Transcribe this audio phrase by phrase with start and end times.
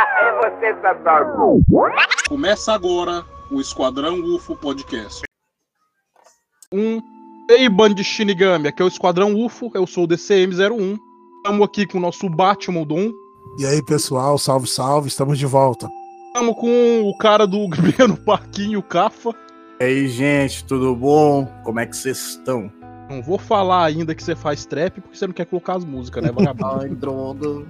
[0.00, 1.26] É você, Satanás.
[2.28, 5.22] Começa agora o Esquadrão UFO Podcast.
[6.72, 7.00] Um.
[7.50, 10.96] Ei, bando de Shinigami, aqui é o Esquadrão UFO, eu sou o DCM-01.
[11.38, 13.10] Estamos aqui com o nosso Batman Dom.
[13.58, 15.88] E aí, pessoal, salve, salve, estamos de volta.
[16.28, 19.34] Estamos com o cara do Briga no Parquinho, o Cafa.
[19.80, 21.44] E aí, gente, tudo bom?
[21.64, 22.70] Como é que vocês estão?
[23.10, 26.22] Não vou falar ainda que você faz trap, porque você não quer colocar as músicas,
[26.22, 26.78] né, vagabundo?
[26.82, 27.66] Ai, droga.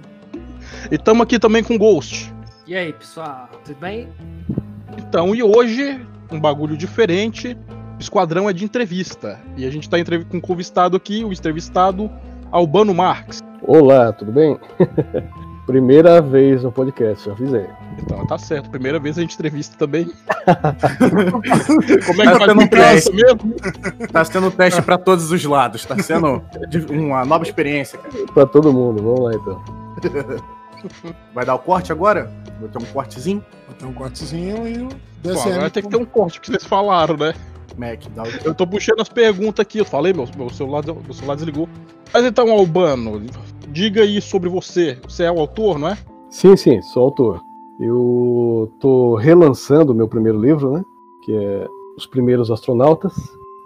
[0.91, 2.33] E estamos aqui também com o Ghost.
[2.67, 4.07] E aí, pessoal, tudo bem?
[4.97, 5.99] Então, e hoje,
[6.31, 7.57] um bagulho diferente.
[7.97, 9.39] O esquadrão é de entrevista.
[9.57, 12.09] E a gente tá entrev com um convistado aqui, o entrevistado
[12.51, 13.39] Albano Marx.
[13.61, 14.57] Olá, tudo bem?
[15.67, 17.67] Primeira vez no podcast, já aí.
[17.99, 18.69] Então, tá certo.
[18.69, 20.05] Primeira vez a gente entrevista também.
[22.05, 23.55] Como é que Tá tendo um teste mesmo?
[24.11, 26.41] Tá sendo teste pra todos os lados, tá sendo
[26.89, 28.13] uma nova experiência, cara.
[28.33, 29.63] Pra todo mundo, vamos lá então.
[31.33, 32.31] Vai dar o corte agora?
[32.59, 33.43] Vou ter um cortezinho?
[33.67, 34.95] Vou ter um cortezinho e o Pô,
[35.29, 35.53] DCM.
[35.55, 37.33] agora tem que ter um corte que vocês falaram, né?
[37.77, 38.27] Mac, dá o...
[38.43, 39.77] Eu tô puxando as perguntas aqui.
[39.79, 41.69] Eu falei, meu, meu, celular, meu celular desligou.
[42.13, 43.21] Mas então, Albano,
[43.69, 44.99] diga aí sobre você.
[45.07, 45.97] Você é o autor, não é?
[46.29, 47.41] Sim, sim, sou autor.
[47.79, 50.83] Eu tô relançando o meu primeiro livro, né?
[51.25, 53.13] Que é Os Primeiros Astronautas.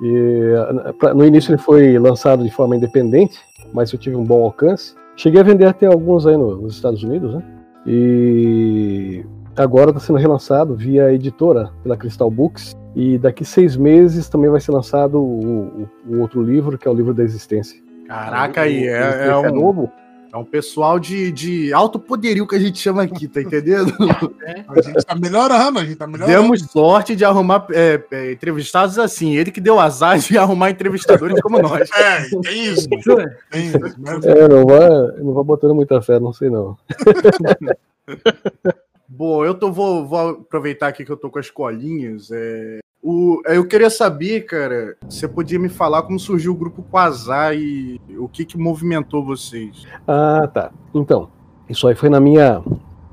[0.02, 3.40] E pra- no início ele foi lançado de forma independente,
[3.74, 4.94] mas eu tive um bom alcance.
[5.16, 7.44] Cheguei a vender até alguns aí no- nos Estados Unidos, né?
[7.86, 9.24] E
[9.56, 12.76] agora está sendo relançado via editora, pela Crystal Books.
[12.96, 16.92] E daqui seis meses também vai ser lançado o, o- o outro livro, que é
[16.92, 17.80] o livro da existência.
[18.08, 19.92] Caraca, aí, é, é um, novo?
[20.36, 23.94] É um pessoal de, de alto poderio que a gente chama aqui, tá entendendo?
[24.68, 26.42] A gente tá melhorando, a gente tá melhorando.
[26.42, 29.36] Demos sorte de arrumar é, é, entrevistados assim.
[29.36, 31.90] Ele que deu azar de arrumar entrevistadores como nós.
[31.92, 32.88] É, tem isso.
[34.00, 36.78] Mas É, não vai, não vai botando muita fé, não sei não.
[39.08, 42.30] Bom, eu tô, vou, vou aproveitar aqui que eu tô com as colinhas.
[42.32, 47.56] É, o, eu queria saber, cara, você podia me falar como surgiu o grupo Quasar
[47.56, 49.86] e o que que movimentou vocês?
[50.08, 50.72] Ah, tá.
[50.92, 51.30] Então,
[51.70, 52.64] isso aí foi na minha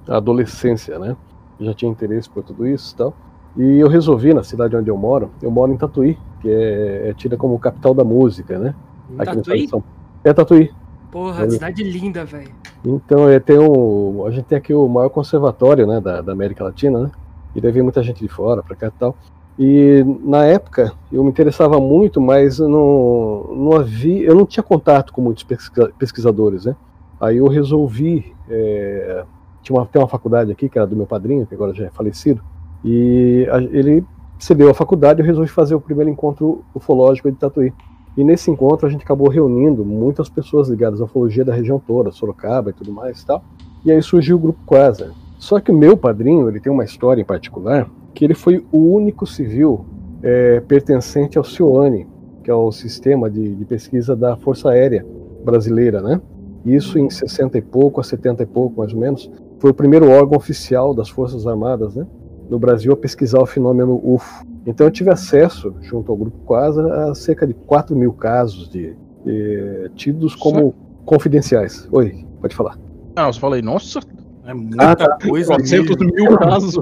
[0.08, 1.14] adolescência, né?
[1.60, 3.14] Eu já tinha interesse por tudo isso e tal.
[3.54, 7.12] E eu resolvi, na cidade onde eu moro, eu moro em Tatuí, que é, é
[7.12, 8.74] tida como capital da música, né?
[9.18, 9.68] Aqui Tatuí?
[9.68, 9.84] São
[10.24, 10.70] É Tatuí.
[11.10, 11.50] Porra, É.
[11.50, 12.50] cidade linda, velho.
[12.82, 16.64] Então, é, tem um, a gente tem aqui o maior conservatório né, da, da América
[16.64, 17.10] Latina, né?
[17.54, 19.14] E daí vem muita gente de fora pra cá e tal.
[19.58, 25.12] E na época eu me interessava muito, mas não, não havia, eu não tinha contato
[25.12, 26.74] com muitos pesquisa- pesquisadores, né?
[27.20, 29.24] Aí eu resolvi, é,
[29.62, 31.90] tinha uma, tem uma faculdade aqui que era do meu padrinho, que agora já é
[31.90, 32.42] falecido,
[32.84, 34.04] e a- ele
[34.38, 37.72] cedeu a faculdade e eu resolvi fazer o primeiro encontro ufológico de Tatuí.
[38.16, 42.10] E nesse encontro a gente acabou reunindo muitas pessoas ligadas à ufologia da região toda,
[42.10, 43.42] Sorocaba e tudo mais e tal.
[43.84, 45.10] E aí surgiu o grupo Quasar.
[45.38, 48.78] Só que o meu padrinho, ele tem uma história em particular, que ele foi o
[48.78, 49.84] único civil
[50.22, 52.06] é, pertencente ao CIOANE,
[52.42, 55.04] que é o sistema de, de pesquisa da Força Aérea
[55.44, 56.20] Brasileira, né?
[56.64, 60.08] Isso em 60 e pouco a 70 e pouco, mais ou menos, foi o primeiro
[60.10, 62.06] órgão oficial das Forças Armadas, né?
[62.48, 64.44] No Brasil a pesquisar o fenômeno UFO.
[64.66, 68.94] Então eu tive acesso, junto ao grupo Quasar, a cerca de 4 mil casos de,
[69.24, 70.74] de- tidos como
[71.04, 71.88] confidenciais.
[71.90, 72.78] Oi, pode falar.
[73.16, 73.98] Ah, eu falei, nossa,
[74.44, 75.18] É muita Ah, tá.
[75.28, 75.48] coisa.
[75.54, 76.14] 400 mesmo.
[76.14, 76.74] mil casos.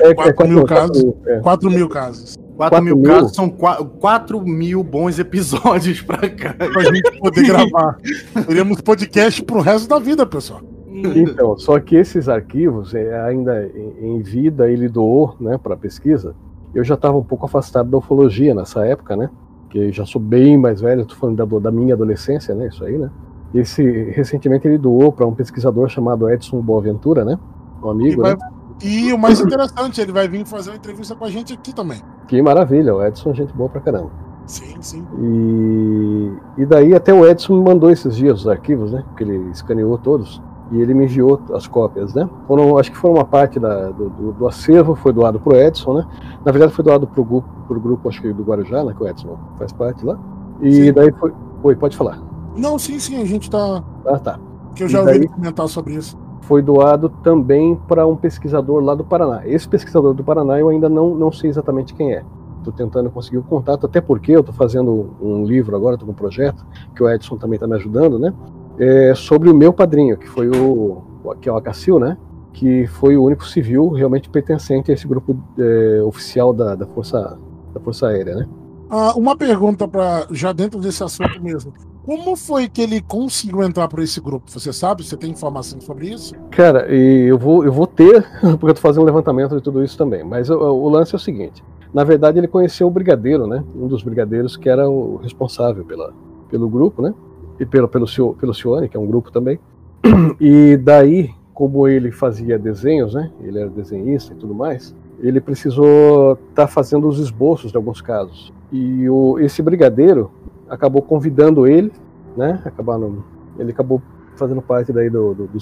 [0.00, 1.04] É, 4 mil casos.
[1.26, 1.40] é.
[1.40, 2.36] 4 mil casos.
[2.56, 3.20] 4 mil, Quatro mil?
[3.20, 6.54] casos são 4 mil bons episódios pra cá.
[6.54, 7.96] Pra gente poder gravar.
[8.46, 10.60] Teremos podcast pro resto da vida, pessoal.
[11.16, 16.34] Então, só que esses arquivos, é, ainda em em vida, ele doou né, para pesquisa.
[16.72, 19.28] Eu já estava um pouco afastado da ufologia nessa época, né?
[19.70, 22.68] Que já sou bem mais velho, estou falando da, da minha adolescência, né?
[22.68, 23.10] Isso aí, né?
[23.54, 27.38] Esse, recentemente ele doou para um pesquisador chamado Edson Boaventura, né?
[27.82, 28.38] Um amigo, vai- né?
[28.82, 32.00] e o mais interessante, ele vai vir fazer uma entrevista com a gente aqui também.
[32.26, 34.10] Que maravilha, o Edson é gente boa pra caramba.
[34.46, 35.06] Sim, sim.
[35.22, 39.04] E, e daí até o Edson me mandou esses dias os arquivos, né?
[39.16, 40.42] Que ele escaneou todos.
[40.72, 42.28] E ele me enviou as cópias, né?
[42.48, 45.94] Foram, acho que foram uma parte da- do, do- do acervo, foi doado pro Edson,
[45.94, 46.06] né?
[46.44, 48.92] Na verdade foi doado pro grupo, pro grupo acho que do Guarujá, né?
[48.96, 50.18] Que o Edson faz parte lá.
[50.60, 50.92] E Sim.
[50.92, 51.32] daí foi.
[51.62, 52.18] Oi, pode falar.
[52.56, 53.82] Não, sim, sim, a gente tá.
[54.06, 54.38] Ah, tá.
[54.74, 56.16] Que eu já ouvi comentar sobre isso.
[56.42, 59.42] foi doado também para um pesquisador lá do Paraná.
[59.46, 62.24] Esse pesquisador do Paraná eu ainda não, não sei exatamente quem é.
[62.58, 66.12] Estou tentando conseguir o contato, até porque eu estou fazendo um livro agora, estou com
[66.12, 66.64] um projeto,
[66.94, 68.32] que o Edson também está me ajudando, né?
[68.78, 71.02] É sobre o meu padrinho, que foi o,
[71.40, 72.16] que é o Acacil, né?
[72.52, 77.38] Que foi o único civil realmente pertencente a esse grupo é, oficial da, da, Força,
[77.72, 78.48] da Força Aérea, né?
[78.88, 81.72] Ah, uma pergunta para já dentro desse assunto mesmo.
[82.04, 84.50] Como foi que ele conseguiu entrar para esse grupo?
[84.50, 85.02] Você sabe?
[85.02, 86.34] Você tem informação sobre isso?
[86.50, 88.22] Cara, eu vou, eu vou ter,
[88.60, 90.22] porque eu tô fazendo um levantamento de tudo isso também.
[90.22, 91.64] Mas o, o, lance é o seguinte:
[91.94, 93.64] na verdade, ele conheceu o brigadeiro, né?
[93.74, 96.12] Um dos brigadeiros que era o responsável pela,
[96.50, 97.14] pelo grupo, né?
[97.58, 99.58] E pelo, pelo, pelo Cione, que é um grupo também.
[100.38, 103.30] E daí, como ele fazia desenhos, né?
[103.42, 104.94] Ele era desenhista e tudo mais.
[105.20, 108.52] Ele precisou estar tá fazendo os esboços de alguns casos.
[108.70, 110.30] E o, esse brigadeiro,
[110.68, 111.92] acabou convidando ele,
[112.36, 112.60] né?
[112.64, 113.24] Acabaram,
[113.58, 114.02] ele acabou
[114.36, 115.58] fazendo parte daí do, do, do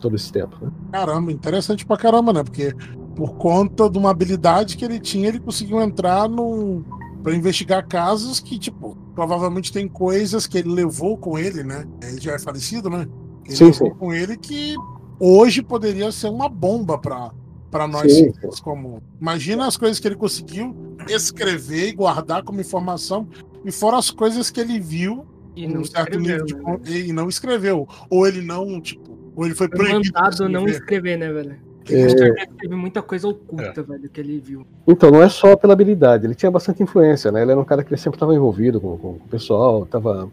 [0.00, 0.56] todo esse tempo.
[0.60, 0.70] Né?
[0.92, 2.42] Caramba, interessante pra caramba, né?
[2.42, 2.74] Porque
[3.14, 6.84] por conta de uma habilidade que ele tinha, ele conseguiu entrar no
[7.22, 11.86] para investigar casos que, tipo, provavelmente tem coisas que ele levou com ele, né?
[12.02, 13.06] Ele já é falecido, né?
[13.44, 13.94] Ele sim, levou sim.
[13.94, 14.74] com ele que
[15.20, 17.30] hoje poderia ser uma bomba para
[17.72, 18.30] para nós Sim.
[18.62, 20.76] como imagina as coisas que ele conseguiu
[21.08, 23.26] escrever e guardar como informação
[23.64, 25.24] e fora as coisas que ele viu
[25.56, 26.98] E um não certo escreveu, nível de né?
[27.08, 31.16] e não escreveu ou ele não tipo ou ele foi Foi proibido mandado não escrever.
[31.16, 31.56] né, velho?
[31.90, 32.46] É.
[32.60, 34.64] Teve muita coisa oculta, velho, que ele viu.
[34.86, 37.42] Então, não é só pela habilidade, ele tinha bastante influência, né?
[37.42, 40.30] Ele era um cara que sempre estava envolvido com, com o pessoal, estava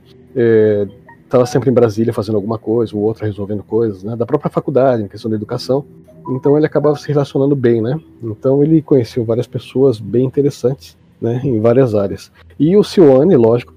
[1.30, 4.16] tava sempre em Brasília fazendo alguma coisa, o outro resolvendo coisas, né?
[4.16, 5.86] Da própria faculdade, em questão da educação.
[6.30, 8.00] Então, ele acabava se relacionando bem, né?
[8.22, 11.42] Então, ele conheceu várias pessoas bem interessantes, né?
[11.44, 12.32] Em várias áreas.
[12.60, 13.74] E o Cione, lógico,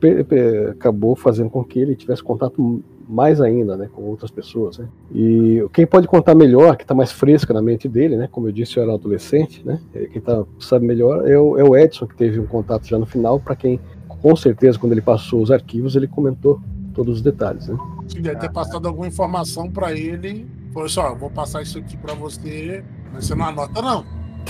[0.71, 4.87] acabou fazendo com que ele tivesse contato mais ainda, né, com outras pessoas, né?
[5.15, 8.29] E quem pode contar melhor, que está mais fresca na mente dele, né?
[8.31, 9.81] Como eu disse, eu era adolescente, né?
[9.95, 12.99] é, Quem tá, sabe melhor é o, é o Edson, que teve um contato já
[12.99, 13.79] no final, para quem,
[14.09, 16.59] com certeza, quando ele passou os arquivos, ele comentou
[16.93, 17.77] todos os detalhes, né?
[18.07, 21.79] Se deve ter passado alguma informação para ele falou assim, ó, eu vou passar isso
[21.79, 24.05] aqui para você mas você não anota não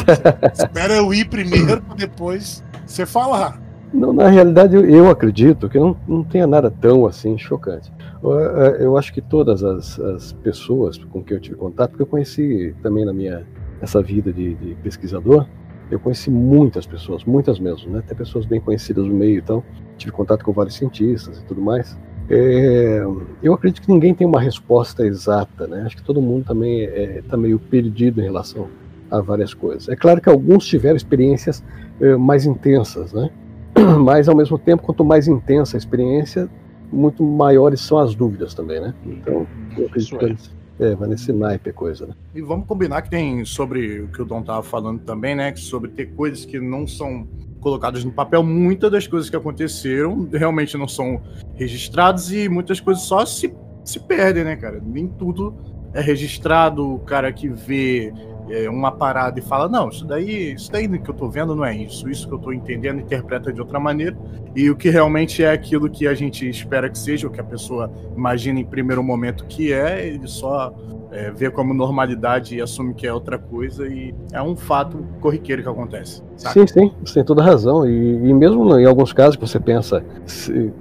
[0.53, 3.61] espera eu ir primeiro para depois você falar
[3.93, 7.93] Não, na realidade, eu, acredito que não, não tenha nada tão assim chocante.
[8.23, 12.07] Eu, eu acho que todas as, as pessoas com quem eu tive contato, porque eu
[12.07, 13.45] conheci também na minha
[13.83, 15.47] essa vida de, de pesquisador,
[15.91, 17.99] eu conheci muitas pessoas, muitas mesmo, né?
[17.99, 19.63] Até pessoas bem conhecidas no meio, então
[19.99, 21.99] tive contato com vários cientistas e tudo mais.
[22.31, 23.05] É,
[23.43, 25.83] eu acredito que ninguém tem uma resposta exata, né?
[25.85, 28.69] Acho que todo mundo também está meio perdido em relação
[29.11, 29.89] a várias coisas.
[29.89, 31.63] É claro que alguns tiveram experiências
[32.01, 33.31] eh, mais intensas, né?
[34.01, 36.49] Mas ao mesmo tempo, quanto mais intensa a experiência,
[36.91, 38.95] muito maiores são as dúvidas também, né?
[39.05, 39.47] Então,
[39.77, 40.37] eu acredito que
[40.81, 42.15] é, vai nesse naipe a coisa, né?
[42.35, 45.53] E vamos combinar que tem sobre o que o Dom tava falando também, né?
[45.53, 47.27] que Sobre ter coisas que não são
[47.63, 48.43] colocadas no papel.
[48.43, 51.23] Muitas das coisas que aconteceram realmente não são
[51.55, 53.55] registradas e muitas coisas só se,
[53.85, 54.83] se perdem, né, cara?
[54.85, 55.55] Nem tudo
[55.95, 56.95] é registrado.
[56.95, 58.13] O cara que vê
[58.51, 61.65] é, uma parada e fala, não, isso daí, isso daí que eu tô vendo não
[61.65, 62.11] é isso.
[62.11, 64.17] Isso que eu tô entendendo interpreta de outra maneira.
[64.55, 67.45] E o que realmente é aquilo que a gente espera que seja, o que a
[67.45, 70.75] pessoa imagina em primeiro momento que é, ele só
[71.13, 75.63] é, vê como normalidade e assume que é outra coisa e é um fato corriqueiro
[75.63, 76.23] que acontece.
[76.37, 76.55] saca?
[76.59, 77.87] Sim, sim, você tem toda razão.
[77.89, 80.73] E, e mesmo em alguns casos que você pensa, se-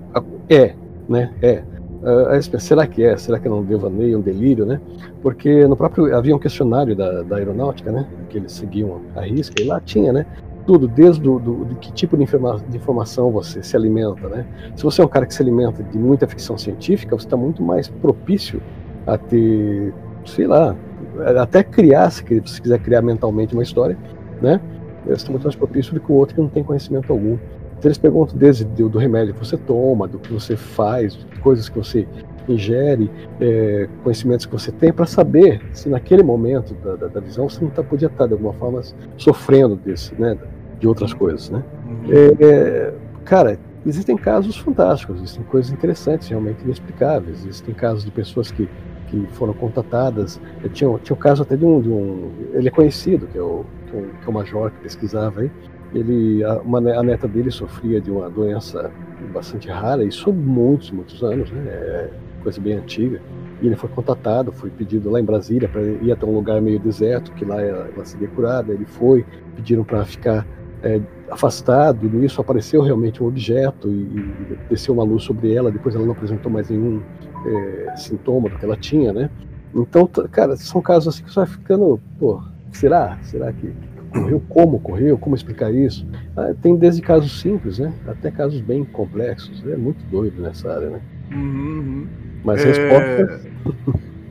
[0.50, 0.74] é,
[1.08, 1.34] né?
[1.42, 1.64] É.
[2.32, 3.16] Pensa, será que é?
[3.16, 4.82] Será que é um devaneio, um delírio, né?
[5.22, 8.08] Porque no próprio havia um questionário da, da aeronáutica, né?
[8.28, 10.26] Que eles seguiam a risca e lá tinha, né?
[10.66, 14.46] Tudo, desde do, do, de que tipo de, informa- de informação você se alimenta, né?
[14.76, 17.62] Se você é um cara que se alimenta de muita ficção científica, você está muito
[17.62, 18.60] mais propício
[19.06, 19.94] a ter,
[20.26, 20.76] sei lá,
[21.40, 23.98] até criar, se quiser criar mentalmente uma história,
[24.42, 24.60] né?
[25.06, 27.38] Você está muito mais propício do que o outro que não tem conhecimento algum.
[27.78, 31.68] Então eles perguntam desde do, do remédio que você toma, do que você faz, coisas
[31.68, 32.08] que você
[32.48, 33.10] ingere,
[33.40, 37.64] é, conhecimentos que você tem, para saber se naquele momento da, da, da visão você
[37.64, 38.82] não tá, podia estar de alguma forma
[39.18, 40.38] sofrendo desse, né,
[40.80, 41.64] de outras coisas, né?
[42.10, 47.46] É, é, cara, existem casos fantásticos, existem coisas interessantes, realmente inexplicáveis.
[47.46, 48.68] Existem casos de pessoas que,
[49.12, 50.40] que foram contatadas.
[50.72, 52.32] Tinha, tinha o caso até de um, de um.
[52.54, 55.42] Ele é conhecido, que é o, que é o, que é o major que pesquisava
[55.42, 55.52] aí.
[55.94, 58.90] Ele, a, uma, a neta dele sofria de uma doença
[59.34, 61.62] bastante rara, isso há muitos, muitos anos, né?
[61.68, 62.10] É
[62.42, 63.22] coisa bem antiga.
[63.62, 66.80] E ele foi contatado, foi pedido lá em Brasília para ir até um lugar meio
[66.80, 68.74] deserto, que lá ela, ela seria curada.
[68.74, 69.24] Ele foi,
[69.56, 70.48] pediram para ficar
[70.84, 75.72] é, afastado, e nisso apareceu realmente um objeto e, e desceu uma luz sobre ela.
[75.72, 77.02] Depois ela não apresentou mais nenhum
[77.46, 79.30] é, sintoma do que ela tinha, né?
[79.74, 83.18] Então, cara, são casos assim que você vai ficando, pô, será?
[83.22, 83.74] Será que
[84.10, 84.44] ocorreu?
[84.50, 85.18] Como ocorreu?
[85.18, 86.06] Como explicar isso?
[86.36, 87.94] Ah, tem desde casos simples, né?
[88.06, 89.64] Até casos bem complexos.
[89.66, 91.02] É muito doido nessa área, né?
[91.32, 92.08] Uhum.
[92.44, 93.52] Mas É, resposta.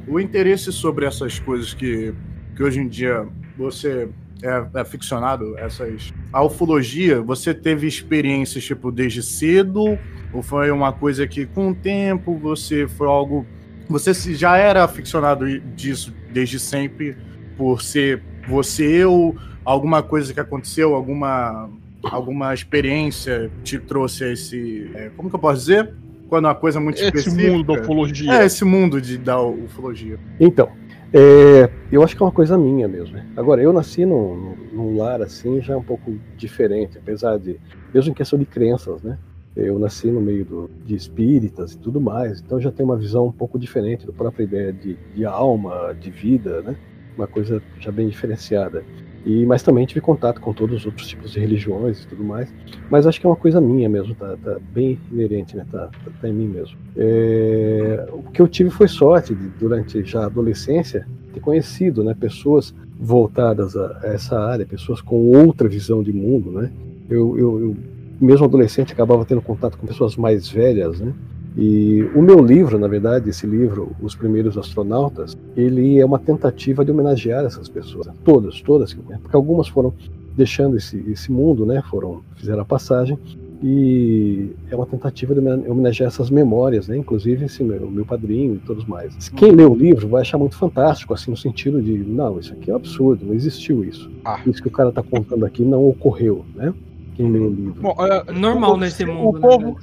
[0.06, 2.12] O interesse sobre essas coisas que,
[2.56, 3.26] que hoje em dia
[3.56, 4.08] você
[4.42, 6.12] é, é aficionado, essas.
[6.32, 9.98] A ufologia, você teve experiências, tipo, desde cedo?
[10.32, 13.46] Ou foi uma coisa que, com o tempo, você foi algo.
[13.88, 17.16] Você já era aficionado disso desde sempre,
[17.56, 21.68] por ser você ou alguma coisa que aconteceu, alguma,
[22.04, 24.90] alguma experiência te trouxe esse.
[24.94, 25.92] é, como que eu posso dizer?
[26.28, 27.52] Quando uma coisa muito Esse específica.
[27.52, 28.32] mundo da ufologia.
[28.34, 30.16] É, esse mundo de, da ufologia.
[30.38, 30.70] Então,
[31.12, 33.16] é, eu acho que é uma coisa minha mesmo.
[33.16, 33.26] né?
[33.36, 37.58] Agora, eu nasci num, num- lar assim, já um pouco diferente, apesar de.
[37.92, 39.18] Mesmo em questão de crenças, né?
[39.56, 43.26] Eu nasci no meio do- de espíritas e tudo mais, então já tenho uma visão
[43.26, 46.76] um pouco diferente da própria ideia de, de alma, de vida, né?
[47.16, 48.84] Uma coisa já bem diferenciada.
[49.24, 52.52] E, mas também tive contato com todos os outros tipos de religiões e tudo mais.
[52.88, 55.66] Mas acho que é uma coisa minha mesmo, tá, tá bem inerente, né?
[55.70, 56.76] Tá, tá- tá em mim mesmo.
[56.96, 62.14] É, o que eu tive foi sorte de, durante já a adolescência ter conhecido, né?
[62.18, 66.70] Pessoas voltadas a, a essa área, pessoas com outra visão de mundo, né?
[67.08, 67.76] Eu, eu, eu
[68.20, 71.12] mesmo adolescente acabava tendo contato com pessoas mais velhas, né?
[71.56, 76.84] E o meu livro, na verdade, esse livro, Os Primeiros Astronautas, ele é uma tentativa
[76.84, 78.14] de homenagear essas pessoas, né?
[78.24, 79.92] todas, todas, conheço, porque algumas foram
[80.36, 81.82] deixando esse, esse mundo, né?
[81.90, 83.18] Foram fizeram a passagem
[83.62, 86.96] e é uma tentativa de homen- homenagear essas memórias, né?
[86.96, 89.28] Inclusive esse meu, meu padrinho e todos mais.
[89.30, 92.70] Quem lê o livro vai achar muito fantástico, assim, no sentido de, não, isso aqui
[92.70, 94.10] é um absurdo, não existiu isso.
[94.24, 94.40] Ah.
[94.46, 96.72] Isso que o cara está contando aqui não ocorreu, né?
[97.16, 97.74] Quem lê o livro.
[97.80, 99.78] Bom, é, Normal o- nesse o mundo, né, Povo,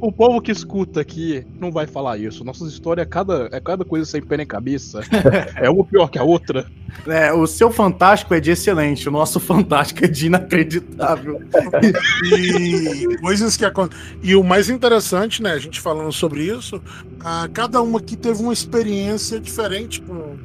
[0.00, 2.44] o povo que escuta aqui não vai falar isso.
[2.44, 5.00] Nossas histórias é cada, é cada coisa sem pé nem cabeça.
[5.56, 6.66] é uma pior que a outra.
[7.06, 11.40] É, o seu fantástico é de excelente, o nosso fantástico é de inacreditável.
[12.24, 14.04] E coisas que acontecem.
[14.22, 16.82] E o mais interessante, né, a gente falando sobre isso,
[17.20, 20.36] ah, cada uma aqui teve uma experiência diferente com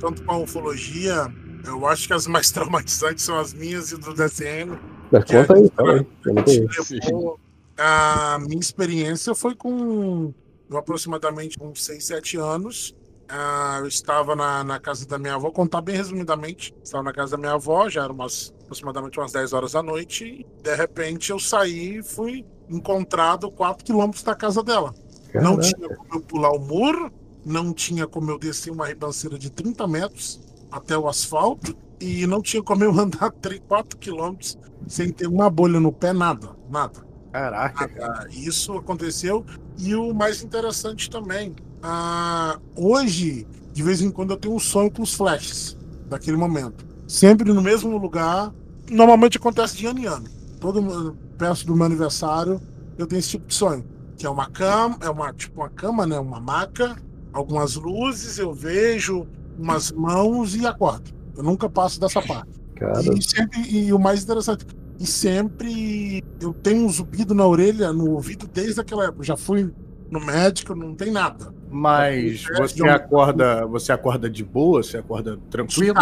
[0.00, 1.26] tanto com a ufologia.
[1.66, 4.78] Eu acho que as mais traumatizantes são as minhas e do DCM.
[5.10, 7.40] Mas conta a aí, fala não levou-
[7.78, 10.32] A minha experiência foi com
[10.72, 12.94] aproximadamente uns 6, 7 anos.
[13.28, 16.74] Ah, eu estava na, na casa da minha avó, contar bem resumidamente.
[16.82, 20.24] Estava na casa da minha avó, já eram umas, aproximadamente umas 10 horas da noite.
[20.24, 24.92] E de repente eu saí e fui encontrado 4 quilômetros da casa dela.
[25.34, 25.62] Não Caraca.
[25.62, 27.10] tinha como eu pular o muro,
[27.44, 30.40] não tinha como eu descer uma ribanceira de 30 metros
[30.70, 35.50] até o asfalto e não tinha como eu andar 3, 4 quilômetros sem ter uma
[35.50, 37.00] bolha no pé, nada, nada.
[37.32, 37.88] Caraca.
[38.02, 39.44] Ah, Isso aconteceu.
[39.78, 44.90] E o mais interessante também, ah, hoje, de vez em quando, eu tenho um sonho
[44.90, 45.76] com os flashes
[46.08, 46.84] daquele momento.
[47.06, 48.52] Sempre no mesmo lugar.
[48.90, 50.28] Normalmente acontece de ano em ano.
[50.58, 52.60] Todo perto do meu aniversário,
[52.98, 53.84] eu tenho esse tipo de sonho.
[54.16, 56.18] Que é uma cama, é uma, tipo uma cama, né?
[56.18, 56.96] Uma maca,
[57.32, 59.26] algumas luzes, eu vejo
[59.58, 61.19] umas mãos e acordo.
[61.40, 62.50] Eu nunca passo dessa parte.
[62.76, 64.66] Cara, E, sempre, e o mais interessante,
[64.98, 69.24] e sempre eu tenho um zumbido na orelha, no ouvido, desde aquela época.
[69.24, 69.70] Já fui
[70.10, 71.52] no médico, não tem nada.
[71.70, 75.94] Mas você acorda, você acorda de boa, você acorda tranquilo?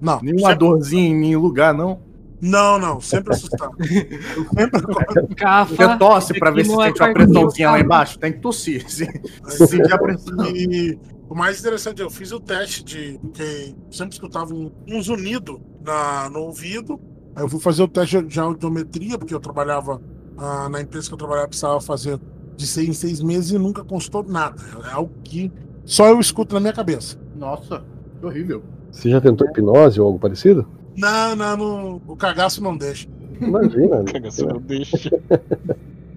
[0.00, 2.00] Não, Nenhuma sempre- dorzinha em nenhum lugar, não?
[2.40, 3.72] não, não, sempre assustado.
[3.80, 5.34] Eu sempre acordo.
[5.34, 8.18] Cafa, Você tosse pra ver se é sente uma pressãozinha lá embaixo?
[8.18, 8.88] Tem que tossir.
[8.90, 9.06] Se,
[9.48, 10.46] se sentir a pressão.
[10.54, 13.18] E o mais interessante, eu fiz o teste de.
[13.20, 17.00] Porque sempre escutava um, um zunido na, no ouvido.
[17.34, 20.00] Aí eu fui fazer o teste de audiometria, porque eu trabalhava
[20.36, 22.18] ah, na empresa que eu trabalhava, precisava fazer
[22.56, 24.56] de seis em seis meses e nunca constou nada.
[24.88, 25.52] É algo que
[25.84, 27.18] só eu escuto na minha cabeça.
[27.36, 27.84] Nossa,
[28.18, 28.62] que horrível.
[28.90, 30.66] você já tentou hipnose ou algo parecido?
[30.96, 33.06] Não, não, não, o cagaço não deixa.
[33.40, 33.98] Imagina.
[34.02, 34.12] né?
[34.12, 35.10] Cagação, não deixa.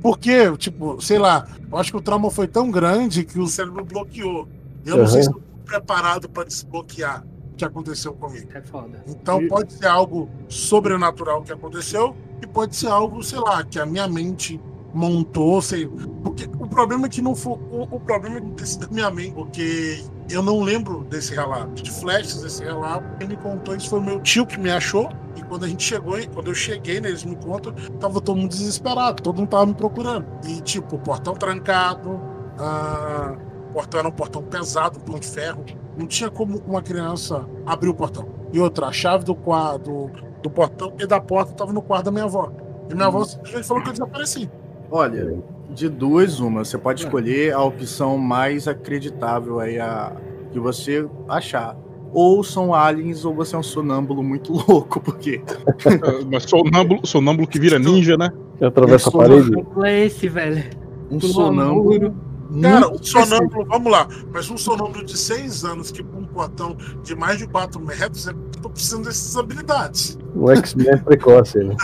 [0.02, 3.84] Porque, tipo, sei lá, eu acho que o trauma foi tão grande que o cérebro
[3.84, 4.48] bloqueou.
[4.90, 8.50] Eu não sei se eu tô preparado para desbloquear o que aconteceu comigo.
[8.54, 9.04] É foda.
[9.08, 13.80] Então E- pode ser algo sobrenatural que aconteceu e pode ser algo, sei lá, que
[13.80, 14.60] a minha mente
[14.94, 15.88] montou, sei.
[16.24, 17.54] Porque o problema é que não foi.
[17.54, 21.92] O, o problema é desse da minha mente, porque eu não lembro desse relato, de
[21.92, 23.04] flashes desse relato.
[23.18, 25.10] Quem me contou isso foi o meu tio que me achou.
[25.36, 28.50] E quando a gente chegou, quando eu cheguei, né, eles me contam, tava todo mundo
[28.50, 30.26] desesperado, todo mundo tava me procurando.
[30.48, 32.20] E tipo, o portão trancado,
[32.58, 33.36] ah,
[33.74, 35.64] portão era um portão pesado, um de ferro.
[35.98, 38.28] Não tinha como uma criança abrir o portão.
[38.52, 40.10] E outra, a chave do quarto,
[40.42, 42.52] do portão e da porta estava no quarto da minha avó.
[42.90, 44.50] E minha avó simplesmente falou que eu desapareci.
[44.92, 45.38] Olha,
[45.70, 46.66] de duas, uma.
[46.66, 50.14] Você pode escolher a opção mais acreditável aí a,
[50.52, 51.78] que você achar.
[52.12, 55.42] Ou são aliens, ou você é um sonâmbulo muito louco, porque.
[56.32, 58.32] Mas sonâmbulo, sonâmbulo que vira ninja, né?
[58.60, 59.68] Atravessa a Isso, parede.
[59.84, 60.64] É esse, velho?
[61.12, 62.29] Um sonâmbulo.
[62.62, 66.76] Cara, um sonâmbulo, vamos lá, mas um sonâmbulo de seis anos que com um portão
[67.04, 70.18] de mais de 4 metros, eu tô precisando dessas habilidades.
[70.36, 71.76] Um X-Men precoce, né?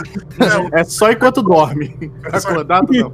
[0.73, 2.11] É, É só enquanto dorme.
[2.31, 3.11] Acordado não.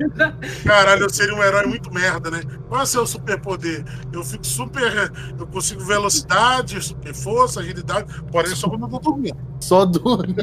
[0.65, 2.41] Caralho, eu seria um herói muito merda, né?
[2.67, 3.83] Qual é o seu superpoder?
[4.11, 5.11] Eu fico super.
[5.37, 9.37] Eu consigo velocidade, super força, agilidade, porém só quando eu tô dormindo.
[9.59, 10.35] Só dorme.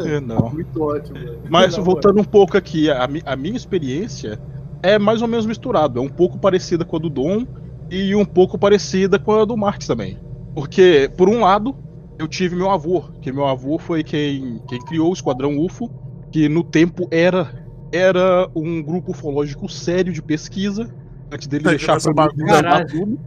[0.00, 0.50] É, não.
[0.50, 1.18] Muito ótimo.
[1.18, 1.38] velho.
[1.48, 4.38] Mas Na voltando um pouco aqui, a, a minha experiência
[4.82, 5.98] é mais ou menos misturado.
[5.98, 7.46] É um pouco parecida com a do Dom
[7.90, 10.18] e um pouco parecida com a do Marx também.
[10.54, 11.74] Porque, por um lado,
[12.18, 15.90] eu tive meu avô, que meu avô foi quem, quem criou o Esquadrão UFO,
[16.30, 20.92] que no tempo era era um grupo ufológico sério de pesquisa,
[21.30, 22.36] antes dele Tá, deixar bagunça.
[22.36, 22.88] desandar Caralho.
[22.88, 23.20] tudo.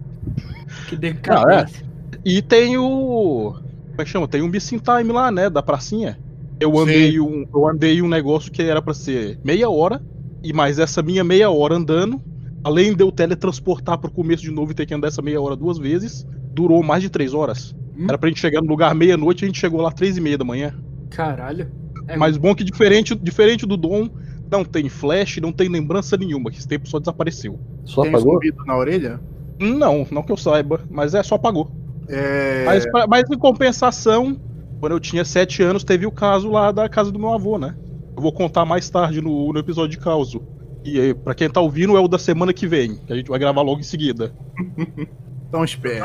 [0.88, 1.86] Que decadência.
[2.26, 3.54] E tem o.
[3.90, 4.28] Como é que chama?
[4.28, 5.50] Tem um Missing Time lá, né?
[5.50, 6.20] Da pracinha.
[6.60, 10.02] Eu andei, um, eu andei um negócio que era pra ser meia hora,
[10.44, 12.22] e mais essa minha meia hora andando,
[12.64, 15.56] além de eu teletransportar pro começo de novo e ter que andar essa meia hora
[15.56, 17.76] duas vezes, durou mais de três horas.
[17.98, 18.06] Hum.
[18.08, 20.46] Era pra gente chegar no lugar meia-noite, a gente chegou lá três e meia da
[20.46, 20.74] manhã.
[21.10, 21.72] Caralho.
[22.08, 24.10] É Mas bom que diferente, diferente do Dom,
[24.52, 27.60] não tem flash, não tem lembrança nenhuma, que esse tempo só desapareceu.
[27.86, 28.40] Só Tem apagou?
[28.66, 29.20] na orelha?
[29.60, 31.72] Não, não que eu saiba, mas é só apagou.
[32.08, 32.64] É.
[32.66, 34.40] Mas, mas em compensação,
[34.80, 37.76] quando eu tinha 7 anos, teve o caso lá da casa do meu avô, né?
[38.16, 40.42] Eu vou contar mais tarde no, no episódio de causo.
[40.84, 43.30] E aí, pra quem tá ouvindo, é o da semana que vem, que a gente
[43.30, 44.34] vai gravar logo em seguida.
[45.50, 46.02] Então espere.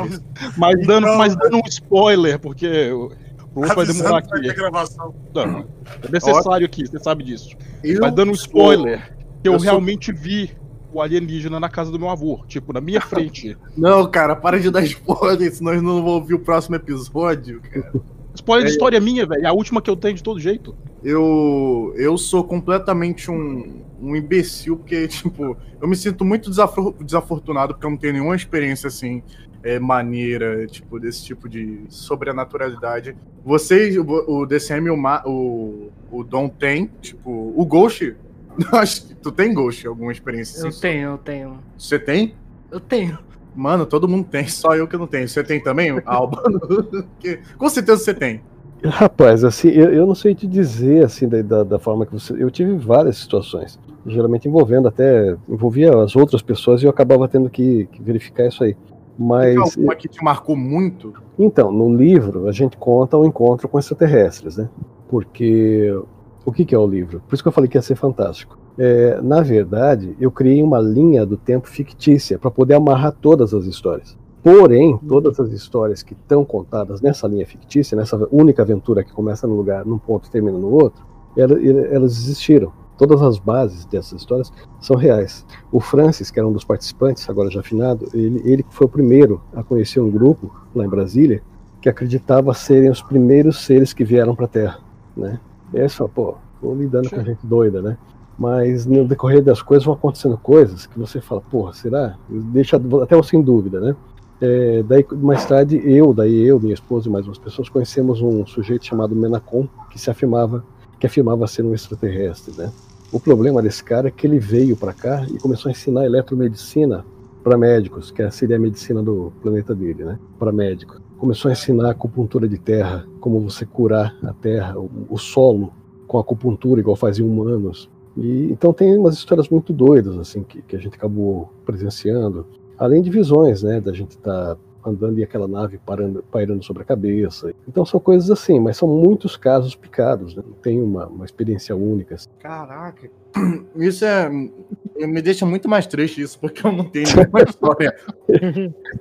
[0.57, 3.13] Mas dando, Então- mas dando um spoiler, porque o
[3.55, 4.41] o outro vai demorar aqui.
[4.55, 5.15] gravação.
[5.35, 5.67] Não,
[6.03, 7.55] é necessário aqui, você sabe disso.
[7.85, 10.51] Eu Mas dando um sou- spoiler, que eu, eu sou- realmente vi
[10.91, 13.55] o alienígena na casa do meu avô, tipo, na minha frente.
[13.77, 17.93] Não, cara, para de dar spoiler, senão eu não vou ouvir o próximo episódio, cara.
[18.35, 18.75] Spoiler de É.
[18.75, 19.43] história minha, velho.
[19.45, 20.75] É a última que eu tenho de todo jeito.
[21.03, 27.75] Eu, eu sou completamente um, um imbecil, porque, tipo, eu me sinto muito desafor- desafortunado
[27.75, 29.23] porque eu não tenho nenhuma experiência, assim,
[29.63, 33.17] é, maneira, tipo, desse tipo de sobrenaturalidade.
[33.45, 38.15] Vocês, o, o DCM e o, Ma- o, o Dom tem, tipo, o Ghost,
[38.73, 40.81] acho que tu tem Ghost, alguma experiência Eu assim?
[40.81, 41.59] tenho, eu tenho.
[41.79, 42.35] Você tem?
[42.71, 43.19] Eu tenho.
[43.55, 45.29] Mano, todo mundo tem, só eu que não tenho.
[45.29, 46.43] Você tem também, Alba?
[47.57, 48.41] Com certeza você tem.
[48.85, 52.35] Rapaz, assim, eu, eu não sei te dizer assim da, da, da forma que você.
[52.35, 57.49] Eu tive várias situações, geralmente envolvendo até envolvia as outras pessoas e eu acabava tendo
[57.49, 58.77] que, que verificar isso aí.
[59.19, 61.15] Mas Tem alguma que te marcou muito?
[61.39, 64.69] Então, no livro, a gente conta o encontro com extraterrestres, né?
[65.09, 65.97] Porque
[66.45, 67.23] o que, que é o livro?
[67.27, 68.59] Por isso que eu falei que ia ser fantástico.
[68.79, 73.65] É, na verdade, eu criei uma linha do tempo fictícia para poder amarrar todas as
[73.67, 74.17] histórias.
[74.43, 79.47] Porém, todas as histórias que estão contadas nessa linha fictícia, nessa única aventura que começa
[79.47, 81.03] num lugar, num ponto e termina no outro,
[81.37, 82.71] ela- elas existiram.
[82.99, 85.45] Todas as bases dessas histórias são reais.
[85.73, 89.41] O Francis, que era um dos participantes, agora já afinado, ele, ele foi o primeiro
[89.55, 91.43] a conhecer um grupo lá em Brasília
[91.81, 94.79] que acreditava serem os primeiros seres que vieram para a Terra,
[95.17, 95.41] né?
[95.73, 97.99] E aí só, pô, tô lidando com gente doida, né?
[98.39, 102.17] Mas no decorrer das coisas vão acontecendo coisas que você fala, porra, será?
[102.29, 103.97] Deixa até você em dúvida, né?
[104.41, 108.45] É, daí mais tarde eu, daí eu, minha esposa e mais umas pessoas conhecemos um
[108.45, 110.65] sujeito chamado Menacom que se afirmava
[110.99, 112.73] que afirmava ser um extraterrestre, né?
[113.13, 117.05] O problema desse cara é que ele veio para cá e começou a ensinar eletromedicina
[117.45, 120.19] para médicos, que seria a medicina do planeta dele, né?
[120.39, 121.01] Para médicos.
[121.19, 125.73] Começou a ensinar acupuntura de terra, como você curar a terra, o, solo
[126.09, 127.89] com acupuntura igual faziam humanos.
[128.17, 132.47] E então tem umas histórias muito doidas assim que, que a gente acabou presenciando,
[132.79, 133.81] além de visões, né?
[133.81, 137.53] Da gente estar andando e aquela nave parando, pairando sobre a cabeça.
[137.67, 140.43] Então são coisas assim, mas são muitos casos picados, né?
[140.47, 142.15] Não tem uma, uma experiência única.
[142.15, 142.29] assim.
[142.39, 143.11] Caraca.
[143.77, 144.29] Isso é.
[144.29, 147.93] Me deixa muito mais triste isso, porque eu não tenho nenhuma história.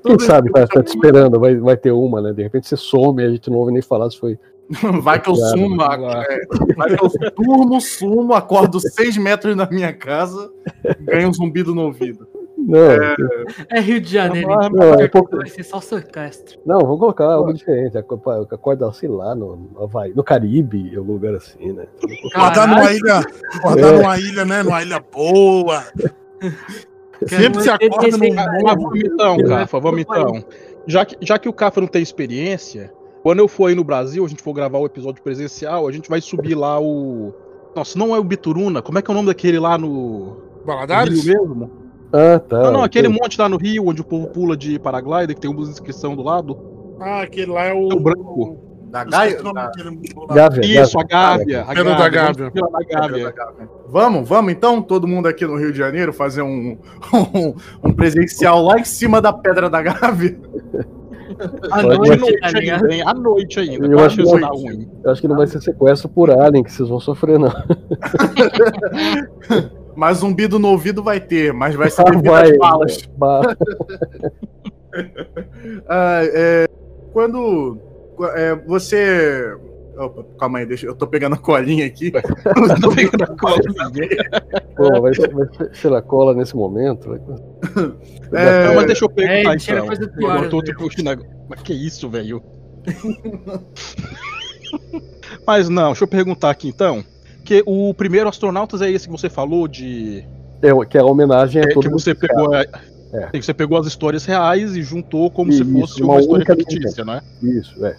[0.04, 2.34] Quem sabe tá, tá te esperando, vai, vai ter uma, né?
[2.34, 4.40] De repente você some e a gente não ouve nem falar se foi.
[5.02, 6.42] Vai que eu Claro, sumo, é,
[6.76, 10.52] vai que eu durmo, sumo, acordo seis metros na minha casa,
[11.02, 12.28] ganho um zumbido no ouvido.
[12.58, 12.80] Não,
[13.70, 14.48] É Rio de Janeiro.
[14.48, 16.60] Não, não, é pouco- vai ser só sequestro.
[16.66, 17.98] não, vou colocar algo diferente.
[17.98, 21.86] Aco- Acorda, sei lá, no, no Havaí, no Caribe, em algum lugar assim, né?
[22.34, 23.22] Guardar numa ilha,
[23.62, 23.98] guardar É.
[23.98, 24.64] numa ilha, né?
[24.64, 25.84] Numa ilha boa.
[27.28, 28.52] Sempre se acorda esse num cara.
[28.64, 30.44] Mas vamos então, Eu Cafa, então.
[30.88, 32.92] Já que, já que o Cafa não tem experiência,
[33.24, 36.10] quando eu for aí no Brasil, a gente for gravar o episódio presencial, a gente
[36.10, 37.34] vai subir lá o.
[37.74, 38.82] Nossa, não é o Bituruna?
[38.82, 39.88] Como é que é o nome daquele lá no.
[39.88, 41.24] no Rio Baladares?
[41.24, 41.72] mesmo?
[42.12, 42.64] Ah, tá.
[42.64, 45.50] Não, não, aquele monte lá no Rio, onde o povo pula de paraglider, que tem
[45.50, 46.58] uma inscrição do lado.
[47.00, 47.92] Ah, aquele lá é o.
[47.92, 48.60] É o branco.
[48.92, 49.42] Da Gaia?
[49.42, 49.72] Da-.
[50.36, 51.62] Gávea, Isso, a Gávea.
[51.62, 52.52] A Pedra da Gávea.
[52.52, 53.70] da Gávea.
[53.88, 56.78] Vamos, vamos então, todo mundo aqui no Rio de Janeiro, fazer um,
[57.34, 60.38] um, um presencial lá em cima da Pedra da Gávea.
[61.72, 62.92] À Pode- De noite, tá ligado?
[62.92, 63.10] ainda?
[63.10, 63.86] À noite ainda.
[63.88, 64.90] Eu acho que não- ruim.
[65.04, 67.50] Eu acho que não vai ser sequestro por alien que vocês vão sofrer, não.
[69.96, 72.50] Mas zumbido no ouvido vai ter, mas vai ser Ah, devido vai.
[72.52, 72.98] às balas.
[73.16, 73.56] Ba-
[75.88, 76.68] Ah, é,
[77.12, 77.78] quando
[78.36, 79.56] é, você.
[79.96, 82.12] Opa, calma aí, deixa, eu tô pegando a colinha aqui.
[82.82, 83.58] Tô pegando a cola.
[84.76, 87.14] Pô, vai, vai ser a cola nesse momento.
[88.34, 89.96] É, Não, mas deixa eu perguntar É, cheira então.
[89.96, 90.72] coisa pior, Eu tô, tô
[91.10, 91.30] agora.
[91.48, 92.42] Mas que isso, velho?
[95.46, 97.04] Mas não, deixa eu perguntar aqui então.
[97.46, 100.26] Que o primeiro Astronautas é esse que você falou de.
[100.62, 102.54] É, que é a homenagem a É, todo que você pegou.
[102.54, 102.66] a-
[103.14, 103.28] É.
[103.32, 106.46] que você pegou as histórias reais e juntou como se Isso, fosse uma uma história
[106.56, 107.22] fictícia, né?
[107.44, 107.96] Isso, é.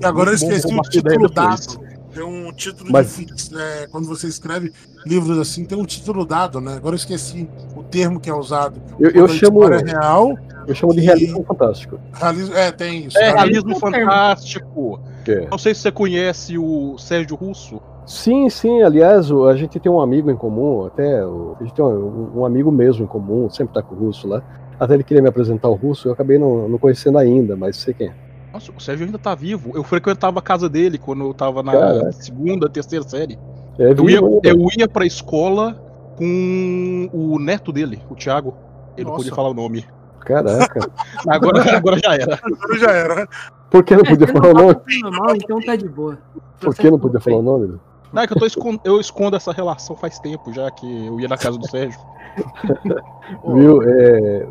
[0.00, 1.94] E agora eu esqueci o título dado.
[2.12, 3.58] Tem um título Mas- difícil.
[3.58, 4.72] é, quando você escreve
[5.04, 6.74] livros assim, tem um título dado, né?
[6.76, 8.80] Agora eu esqueci o termo que é usado.
[9.00, 11.98] Eu, eu chamo, é real, eu chamo de realismo fantástico.
[12.12, 12.54] realismo.
[12.54, 13.18] É, tem isso.
[13.18, 13.40] É, né?
[13.40, 15.00] realismo é fantástico.
[15.26, 17.80] é- Não sei se você conhece o Sérgio Russo.
[18.06, 22.32] Sim, sim, aliás, a gente tem um amigo em comum, até a gente tem um,
[22.36, 24.42] um amigo mesmo em comum, sempre tá com o russo lá.
[24.78, 27.94] Até ele queria me apresentar o russo, eu acabei não, não conhecendo ainda, mas sei
[27.94, 28.23] quem é.
[28.54, 29.72] Nossa, o Sérgio ainda tá vivo.
[29.74, 32.12] Eu frequentava a casa dele quando eu tava na Caraca.
[32.12, 33.36] segunda, terceira série.
[33.76, 34.48] É, Eu ia, ainda.
[34.48, 35.74] eu ia pra escola
[36.16, 38.54] com o neto dele, o Thiago.
[38.96, 39.24] Ele não Nossa.
[39.24, 39.84] podia falar o nome.
[40.20, 40.88] Caraca.
[41.28, 42.38] Agora, agora já era.
[42.40, 43.28] Agora já era.
[43.68, 44.74] Por que não É, podia você falar o não nome?
[44.74, 46.18] tá passando mal, então tá de boa.
[46.60, 47.78] Por que não podia falar o nome?
[48.12, 51.18] Não, é que eu, tô escon- eu escondo essa relação faz tempo já que eu
[51.18, 51.98] ia na casa do Sérgio.
[53.44, 53.82] Viu?
[53.82, 54.46] É,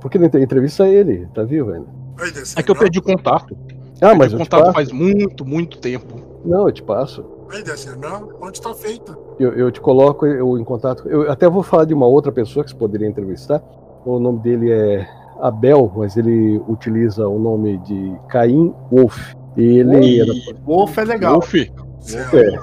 [0.00, 1.26] por que não entrevista ele?
[1.34, 1.99] Tá vivo ainda?
[2.56, 3.56] É que eu perdi o contato.
[4.00, 4.72] Ah, mas o contato passo.
[4.72, 6.20] faz muito, muito tempo.
[6.44, 7.24] Não, eu te passo.
[7.48, 8.30] Vai descer, não?
[8.40, 9.16] Onde tá feita?
[9.38, 11.06] Eu, eu te coloco eu, em contato.
[11.08, 13.62] Eu até vou falar de uma outra pessoa que você poderia entrevistar.
[14.06, 15.06] O nome dele é
[15.40, 19.34] Abel, mas ele utiliza o nome de Caim Wolf.
[19.56, 20.32] E ele é da-
[20.64, 21.32] Wolf é legal.
[21.34, 21.52] Wolf,
[22.00, 22.24] Céu.
[22.32, 22.58] é, ele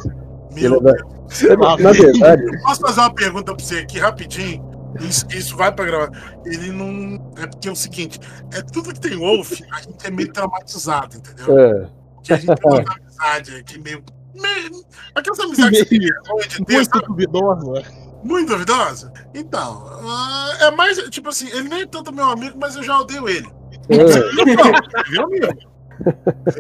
[0.70, 1.44] Meu é da- Deus.
[1.44, 4.64] é, na, verdade, Posso fazer uma pergunta pra você aqui rapidinho?
[5.02, 6.12] Isso, isso vai pra gravar.
[6.46, 7.16] Ele não.
[7.38, 8.20] É porque é o seguinte:
[8.54, 11.60] é tudo que tem Wolf, a gente é meio traumatizado, entendeu?
[11.60, 11.90] é,
[12.24, 14.04] Que a gente tem uma amizade aqui meio.
[14.34, 14.84] meio
[15.16, 17.84] aquelas amizades que você tem de ter, muito duvidosa.
[18.24, 19.14] Muito duvidosa.
[19.34, 20.98] Então, ah, é mais.
[21.10, 23.48] Tipo assim, ele nem é tanto meu amigo, mas eu já odeio ele.
[23.90, 25.48] é, Viu, amigo?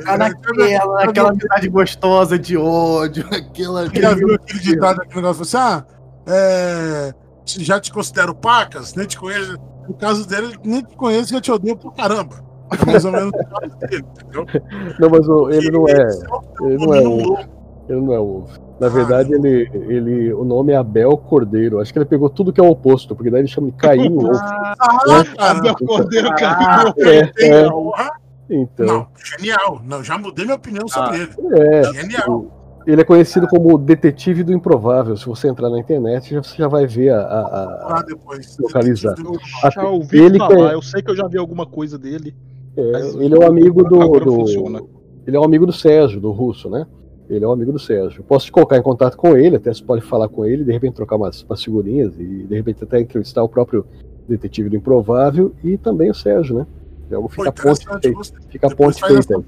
[0.03, 3.87] Tá naquela, aquela amizade gostosa de ódio, aquela.
[3.93, 5.85] Já viu aquele ditado, aquele negócio assim, ah,
[6.27, 7.13] é,
[7.47, 9.57] já te considero pacas, nem te conheço.
[9.87, 12.35] No caso dele, ele nem te conhece, já te odeio por caramba.
[12.81, 14.45] É mais ou menos o caso dele, entendeu?
[14.99, 16.07] não, mas o- ele não é,
[16.61, 17.43] ele não é menino o, louco.
[17.87, 18.57] ele não é o Wolf.
[18.79, 21.79] Na Ah, verdade, ele, ele, o nome é Abel Cordeiro.
[21.79, 24.13] Acho que ele pegou tudo que é o oposto, porque daí ele chama de Caim
[24.13, 24.37] Wolf.
[24.39, 24.75] Ah,
[25.39, 25.85] Abel cara.
[25.87, 26.93] Cordeiro Ah, caiu.
[27.07, 27.17] É,
[27.63, 27.67] é,
[28.49, 29.07] então, Não,
[29.37, 29.81] genial.
[29.83, 31.31] Não, já mudei minha opinião sobre ele.
[31.53, 32.45] é, Genial.
[32.87, 35.17] Ele é conhecido como o detetive do improvável.
[35.17, 37.19] Se você entrar na internet, você já vai ver a.
[37.19, 38.57] a- a- depois.
[38.57, 39.13] localizar.
[39.61, 42.33] Ah, Já ouvi ele falar, eu sei que eu já vi alguma coisa dele.
[42.77, 42.81] é,
[43.25, 44.87] ele é um amigo do, do-.
[45.27, 46.87] Ele é um amigo do Sérgio, do russo, né?
[47.29, 48.21] Ele é um amigo do Sérgio.
[48.21, 50.71] Eu posso te colocar em contato com ele, até você pode falar com ele, de
[50.71, 53.85] repente trocar umas, umas figurinhas e de repente até entrevistar o próprio
[54.29, 56.67] detetive do improvável e também o Sérgio, né?
[57.09, 57.85] Pô, fica a ponte.
[58.49, 59.43] Fica ponte feita.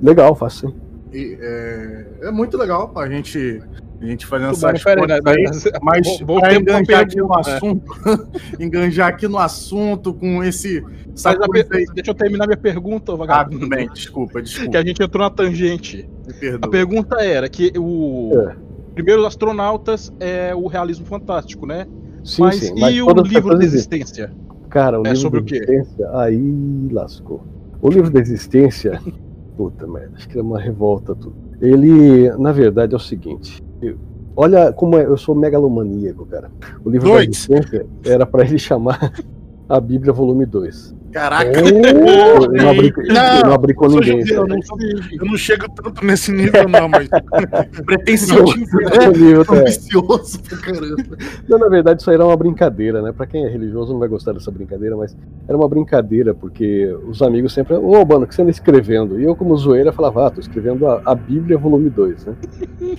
[0.00, 0.74] Legal, faço sim.
[1.12, 3.62] E, é, é muito legal pra gente,
[4.00, 7.34] a gente Muito bom, essas pera aí, aí, mas- mas pra enganjar aqui no né?
[7.38, 7.92] assunto,
[8.58, 11.84] enganjar aqui no assunto com esse Mas a.
[11.94, 13.58] Deixa eu terminar minha pergunta, Ah, vagabundo.
[13.60, 16.08] tudo bem, desculpa, que desculpa, a gente entrou na tangente.
[16.26, 18.56] me A pergunta era que o É.
[18.94, 21.86] primeiro astronautas é o realismo fantástico, né?
[22.24, 22.74] Sim, mas sim.
[22.94, 24.32] e o livro pessoas existência?
[24.70, 25.56] Cara, o É livro sobre da o quê?
[25.56, 27.44] existência, aí lascou.
[27.82, 28.98] O livro da existência,
[29.70, 31.34] puta merda, acho que é uma revolta tudo.
[31.60, 33.62] Ele, na verdade, é o seguinte.
[33.80, 33.96] eu-
[34.36, 36.50] olha como é- eu sou megalomaníaco, cara.
[36.84, 37.46] O livro Dois.
[37.48, 38.98] da era pra ele chamar
[39.68, 40.94] a Bíblia volume 2.
[41.12, 41.60] Caraca.
[41.62, 44.20] Eu não abri, eu não abri com eu sou ninguém.
[44.26, 47.08] judeu, eu, não, eu não chego tanto nesse nível, não, mas.
[47.84, 48.64] Pretencioso, né?
[49.00, 49.60] É.
[49.60, 51.16] Ambicioso pra caramba.
[51.48, 53.12] Não, na verdade, isso aí era uma brincadeira, né?
[53.12, 57.22] Pra quem é religioso não vai gostar dessa brincadeira, mas era uma brincadeira, porque os
[57.22, 59.20] amigos sempre, ô, mano, o que você anda escrevendo?
[59.20, 62.34] E eu, como zoeira, falava, ah, tô escrevendo a, a Bíblia, volume 2, né?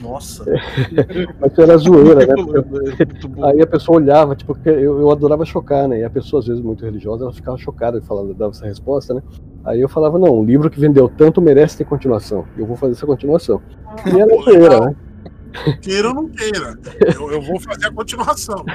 [0.02, 0.46] Nossa.
[1.40, 2.36] Mas isso era zoeira, né?
[2.36, 3.08] Porque
[3.44, 6.00] aí a pessoa olhava, tipo, porque eu, eu adorava chocar, né?
[6.00, 9.22] E a pessoa, às vezes, muito religiosa, ela ficava chocada falando, dava essa resposta, né?
[9.66, 12.46] Aí eu falava, não, um livro que vendeu tanto merece ter continuação.
[12.58, 13.62] Eu vou fazer essa continuação.
[14.06, 14.86] E era legal.
[14.88, 14.96] né?
[15.82, 16.78] Queira ou não queira.
[17.16, 18.64] Eu, eu vou fazer a continuação.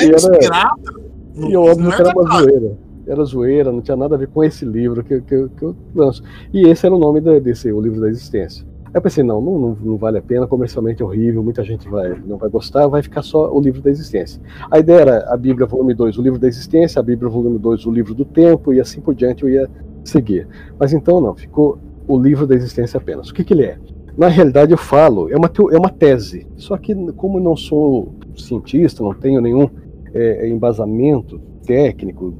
[0.00, 0.92] E É era- inspirada.
[1.34, 2.78] E eu óbvio não que era uma zoeira.
[3.06, 5.74] Era zoeira, não tinha nada a ver com esse livro que, que, eu- que eu
[5.94, 6.22] lanço.
[6.52, 8.66] E esse era o nome da- desse, o livro da existência.
[8.92, 12.38] Eu pensei, não, não, não, vale a pena, comercialmente é horrível, muita gente vai, não
[12.38, 14.40] vai gostar, vai ficar só o livro da existência.
[14.70, 17.86] A ideia era a Bíblia volume 2, o livro da existência, a Bíblia volume 2,
[17.86, 19.68] o livro do tempo, e assim por diante eu ia
[20.04, 20.48] seguir.
[20.78, 23.28] Mas então não, ficou o livro da existência apenas.
[23.28, 23.78] O que, que ele é?
[24.16, 26.46] Na realidade eu falo, é uma, é uma tese.
[26.56, 29.68] Só que como eu não sou cientista, não tenho nenhum
[30.14, 32.34] é, embasamento técnico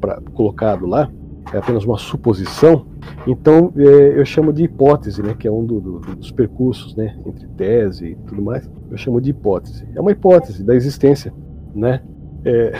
[0.00, 1.10] pra- colocado lá,
[1.52, 2.86] é apenas uma suposição,
[3.26, 7.16] então é, eu chamo de hipótese, né, que é um do- do- dos percursos né,
[7.26, 9.86] entre tese e tudo mais, eu chamo de hipótese.
[9.94, 11.32] É uma hipótese da existência,
[11.74, 12.00] né?
[12.44, 12.72] É...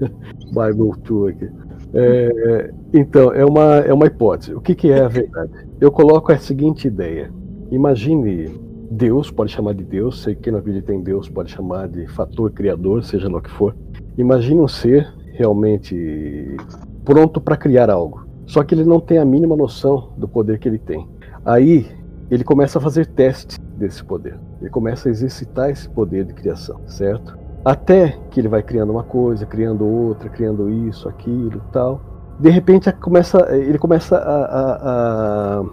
[0.50, 1.48] Bible Tour aqui.
[1.92, 4.54] É, então, é uma, é uma hipótese.
[4.54, 5.50] O que, que é a verdade?
[5.80, 7.30] Eu coloco a seguinte ideia.
[7.70, 8.48] Imagine
[8.90, 12.06] Deus, pode chamar de Deus, sei que quem não acredita em Deus pode chamar de
[12.08, 13.74] fator criador, seja lá o que for.
[14.16, 16.56] Imagine um ser realmente
[17.04, 18.26] pronto para criar algo.
[18.46, 21.08] Só que ele não tem a mínima noção do poder que ele tem.
[21.44, 21.86] Aí
[22.30, 24.38] ele começa a fazer teste desse poder.
[24.60, 27.38] Ele começa a exercitar esse poder de criação, certo?
[27.64, 32.00] Até que ele vai criando uma coisa, criando outra, criando isso, aquilo tal.
[32.38, 35.64] De repente começa, ele começa a, a, a,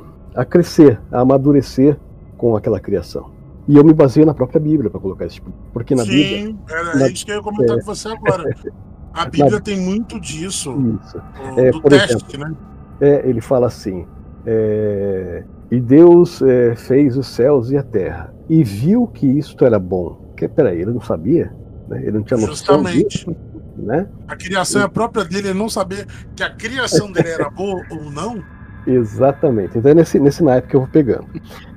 [0.42, 1.98] a crescer, a amadurecer
[2.38, 3.32] com aquela criação.
[3.68, 5.52] E eu me baseio na própria Bíblia para colocar esse tipo.
[5.74, 6.48] Porque na Bíblia.
[6.48, 7.80] Sim, era na- isso que eu ia comentar é.
[7.80, 8.44] com você agora.
[9.18, 11.18] A Bíblia tem muito disso, Isso.
[11.18, 12.54] do, É, do por teste, né?
[13.02, 14.06] É, ele fala assim:
[14.46, 19.80] é, E Deus é, fez os céus e a terra, e viu que isto era
[19.80, 20.34] bom.
[20.36, 21.52] Que, peraí, ele não sabia?
[21.88, 22.02] Né?
[22.04, 23.08] Ele não tinha noção Justamente.
[23.08, 23.36] disso?
[23.76, 24.08] Né?
[24.28, 27.84] A criação é a própria dele, ele não saber que a criação dele era boa
[27.90, 28.44] ou não.
[28.88, 29.78] Exatamente.
[29.78, 31.28] Então é nesse, nesse naipe que eu vou pegando.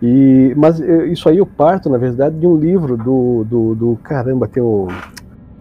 [0.01, 3.45] E, mas eh, isso aí eu parto, na verdade, de um livro do.
[3.45, 4.87] do, do caramba, tem o.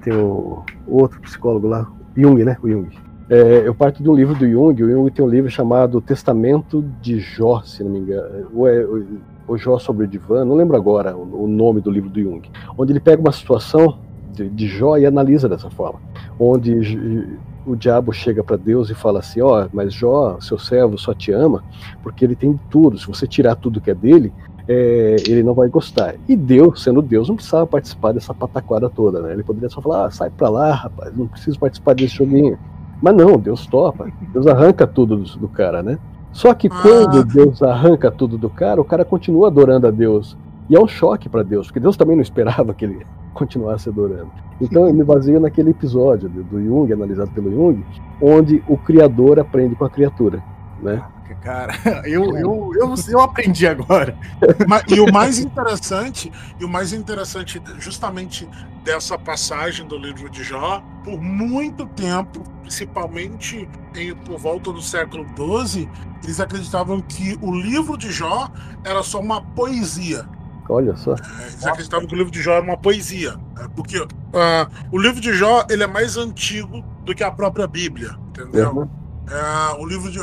[0.02, 2.58] Tem o outro psicólogo lá, Jung, né?
[2.64, 2.90] O Jung.
[3.30, 4.84] É, eu parto de um livro do Jung.
[4.84, 8.48] O Jung tem um livro chamado Testamento de Jó, se não me engano.
[8.54, 12.22] Ou é o- Jó sobre o divã, não lembro agora o, nome do livro do
[12.22, 12.42] Jung.
[12.78, 13.98] Onde ele pega uma situação
[14.32, 16.00] de, de Jó e analisa dessa forma.
[16.40, 21.14] Onde o diabo chega para Deus e fala assim: Ó, mas Jó, seu servo, só
[21.14, 21.64] te ama
[22.04, 22.98] porque ele tem tudo.
[22.98, 24.32] Se você tirar tudo que é dele,
[24.72, 26.14] é, ele não vai gostar.
[26.28, 29.34] E Deus, sendo Deus, não precisava participar dessa pataquada toda, né?
[29.34, 32.56] Ele poderia só falar: ah, sai pra lá, rapaz, não preciso participar desse joguinho.
[33.02, 34.08] Mas não, Deus topa.
[34.32, 35.98] Deus arranca tudo do, do cara, né?
[36.32, 40.38] Só que quando Deus arranca tudo do cara, o cara continua adorando a Deus.
[40.70, 43.04] E é um choque para Deus, porque Deus também não esperava que ele
[43.34, 44.30] continuasse adorando.
[44.62, 47.84] Então eu me baseio naquele episódio do, do Jung, analisado pelo Jung,
[48.22, 50.44] onde o criador aprende com a criatura,
[50.80, 51.02] né?
[51.36, 51.74] Cara,
[52.06, 54.18] eu, eu, eu, eu aprendi agora.
[54.88, 58.48] E o mais interessante, e o mais interessante justamente
[58.84, 65.26] dessa passagem do livro de Jó, por muito tempo, principalmente em, por volta do século
[65.36, 65.90] XII,
[66.24, 68.50] eles acreditavam que o livro de Jó
[68.84, 70.26] era só uma poesia.
[70.70, 71.16] Olha só.
[71.42, 73.36] Eles acreditavam que o livro de Jó era uma poesia.
[73.56, 73.68] né?
[73.76, 78.16] Porque ah, o livro de Jó ele é mais antigo do que a própria Bíblia,
[78.30, 78.72] entendeu?
[78.72, 78.90] Uhum.
[79.30, 80.20] É, o livro de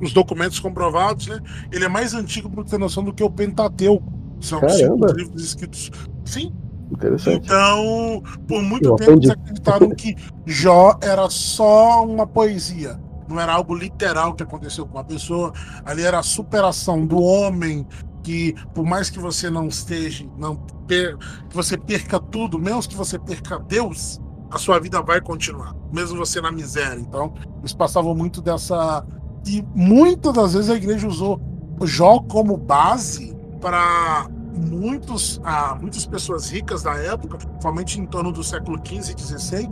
[0.00, 1.40] os documentos comprovados, né?
[1.72, 4.12] Ele é mais antigo para ter noção do que o Pentateuco.
[4.40, 5.08] São Caramba.
[5.08, 5.90] cinco livros escritos.
[6.24, 6.52] Sim.
[6.90, 7.44] Interessante.
[7.44, 12.98] Então, por muito Eu tempo eles acreditaram que Jó era só uma poesia.
[13.28, 15.52] Não era algo literal que aconteceu com a pessoa.
[15.84, 17.86] Ali era a superação do homem
[18.24, 20.56] que, por mais que você não esteja, não
[20.88, 21.16] per-
[21.48, 26.18] que você perca tudo, menos que você perca Deus, a sua vida vai continuar, mesmo
[26.18, 26.98] você na miséria.
[27.00, 29.06] Então, eles passavam muito dessa
[29.46, 31.40] e muitas das vezes a igreja usou
[31.82, 38.44] Jó como base para muitos, ah, muitas pessoas ricas da época, principalmente em torno do
[38.44, 39.68] século XV e XVI,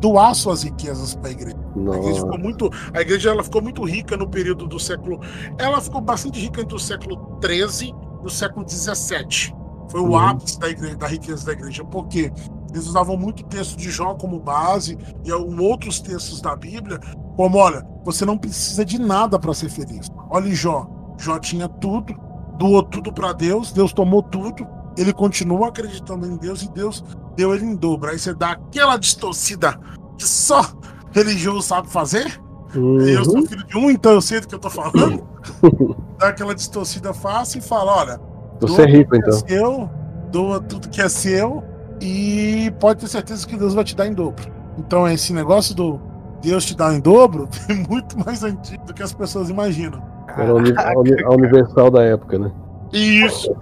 [0.00, 1.56] doar suas riquezas para a igreja.
[1.92, 5.20] A igreja ficou muito, a igreja ela ficou muito rica no período do século,
[5.58, 9.54] ela ficou bastante rica entre o século XIII e o século XVII.
[9.90, 10.16] Foi o Uhum.
[10.16, 12.32] ápice da, igreja, da riqueza da igreja, porque
[12.70, 17.00] eles usavam muito o texto de Jó como base e outros textos da Bíblia,
[17.36, 20.08] como olha, você não precisa de nada para ser feliz.
[20.28, 20.88] Olha Jó.
[21.18, 22.14] Jó tinha tudo,
[22.56, 27.04] doou tudo para Deus, Deus tomou tudo, ele continua acreditando em Deus e Deus
[27.36, 28.10] deu ele em dobro.
[28.10, 29.78] Aí você dá aquela distorcida
[30.16, 30.62] que só
[31.12, 32.40] religioso sabe fazer.
[32.74, 33.00] Uhum.
[33.00, 35.26] Eu sou filho de um, então eu sei do que eu tô falando.
[36.18, 38.20] dá aquela distorcida fácil e fala: olha,
[38.60, 39.30] Você é rico, que então.
[39.30, 39.90] é seu,
[40.30, 41.64] doa tudo que é seu
[42.00, 44.44] e pode ter certeza que Deus vai te dar em dobro.
[44.78, 46.00] Então esse negócio do
[46.42, 50.00] Deus te dar em dobro é muito mais antigo do que as pessoas imaginam.
[50.36, 52.50] Era a, uni- a uni- a universal da época, né?
[52.92, 53.54] Isso.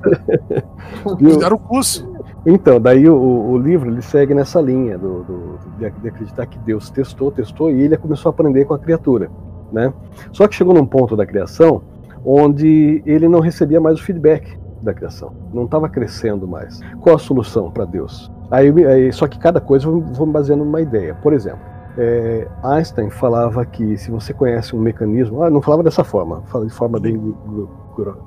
[1.19, 2.09] Fizeram o curso.
[2.47, 6.59] Então, daí o, o livro ele segue nessa linha do, do- de, de acreditar que
[6.61, 9.31] Deus testou, testou e ele começou a aprender com a criatura,
[9.73, 9.93] né?
[10.33, 11.83] Só que chegou num ponto da criação
[12.25, 16.81] onde ele não recebia mais o feedback da criação, não estava crescendo mais.
[17.01, 18.31] Qual a solução para Deus?
[18.51, 21.14] Aí, aí- só que cada coisa eu vou me baseando numa ideia.
[21.17, 21.61] Por exemplo,
[21.98, 26.64] é, Einstein falava que se você conhece um mecanismo, ah, não falava dessa forma, fala
[26.64, 27.34] de forma bem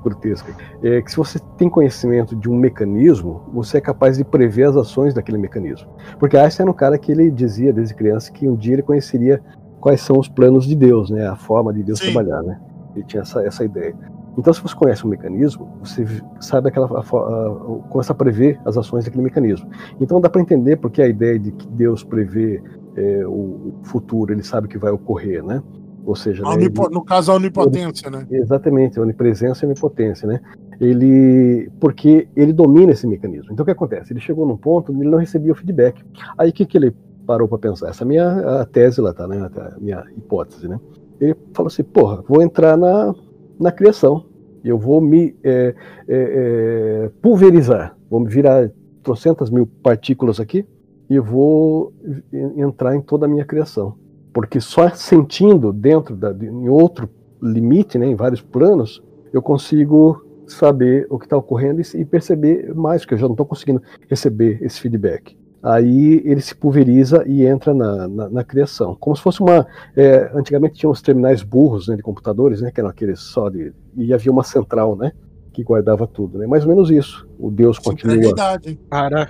[0.04, 4.64] grotesca, é que se você tem conhecimento de um mecanismo, você é capaz de prever
[4.64, 5.88] as ações daquele mecanismo.
[6.18, 9.42] Porque Einstein era um cara que ele dizia desde criança que um dia ele conheceria
[9.80, 12.12] quais são os planos de Deus, né, a forma de Deus Sim.
[12.12, 12.60] trabalhar, né?
[12.94, 13.94] Ele tinha essa, essa ideia.
[14.36, 16.06] Então, se você conhece um mecanismo, você
[16.40, 19.68] sabe aquela a a- começa a prever as ações daquele mecanismo.
[20.00, 22.62] Então, dá para entender porque a ideia de que Deus prevê
[22.96, 25.62] é, o futuro, ele sabe que vai ocorrer, né?
[26.04, 28.26] Ou seja, né, ele- No caso, a onipotência, né?
[28.30, 30.40] Exatamente, a onipresença e a onipotência, né?
[30.80, 33.52] Ele, porque ele domina esse mecanismo.
[33.52, 34.12] Então o que acontece?
[34.12, 36.02] Ele chegou num ponto ele não recebia o feedback.
[36.36, 36.92] Aí o que, que ele
[37.24, 37.90] parou para pensar?
[37.90, 39.48] Essa é a minha a tese lá, tá, né?
[39.54, 40.80] A minha hipótese, né?
[41.20, 43.14] Ele falou assim, porra, vou entrar na,
[43.60, 44.26] na criação.
[44.64, 45.74] Eu vou me é,
[46.08, 46.14] é,
[47.06, 48.70] é, pulverizar, vou me virar
[49.04, 50.66] trocentas mil partículas aqui
[51.14, 51.92] e vou
[52.32, 53.94] en- entrar em toda a minha criação.
[54.32, 57.08] Porque só sentindo dentro da, de, em outro
[57.40, 62.74] limite, né, em vários planos, eu consigo saber o que está ocorrendo e, e perceber
[62.74, 65.36] mais, porque eu já não estou conseguindo receber esse feedback.
[65.62, 68.96] Aí ele se pulveriza e entra na, na, na criação.
[68.98, 69.66] Como se fosse uma.
[69.94, 73.72] é, antigamente tinha uns terminais burros né, de computadores, né, que eram aqueles só de.
[73.96, 75.12] E havia uma central, né?
[75.52, 76.38] Que guardava tudo.
[76.38, 76.46] Né?
[76.48, 77.28] Mais ou menos isso.
[77.38, 78.16] O Deus continua.
[78.90, 79.28] Cara,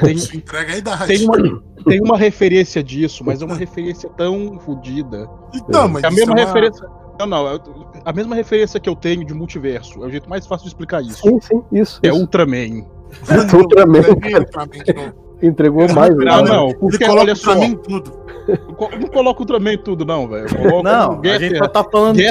[0.00, 1.06] tem, entrega a idade.
[1.06, 5.28] tem, uma, tem uma referência disso, mas é uma referência tão fodida.
[5.54, 6.88] Então, mas É a isso mesma é uma- referência.
[7.18, 7.48] Não, não.
[7.54, 7.60] é
[8.04, 10.02] A mesma referência que eu tenho de multiverso.
[10.02, 11.20] É o jeito mais fácil de explicar isso.
[11.20, 12.00] Sim, sim, isso.
[12.02, 12.18] É isso.
[12.18, 12.86] Ultraman.
[13.54, 15.46] Ultraman, Ultraman, Ultraman de.
[15.46, 16.16] Entregou mais.
[16.16, 16.24] né?
[16.24, 17.50] Não, Ele- não, Ele porque coloca olha o só.
[17.50, 18.12] Ultraman em tudo.
[18.48, 20.46] Eu não coloco Ultraman em tudo, não, velho.
[20.58, 22.24] Eu Não, o a Getter gente só tá falando de.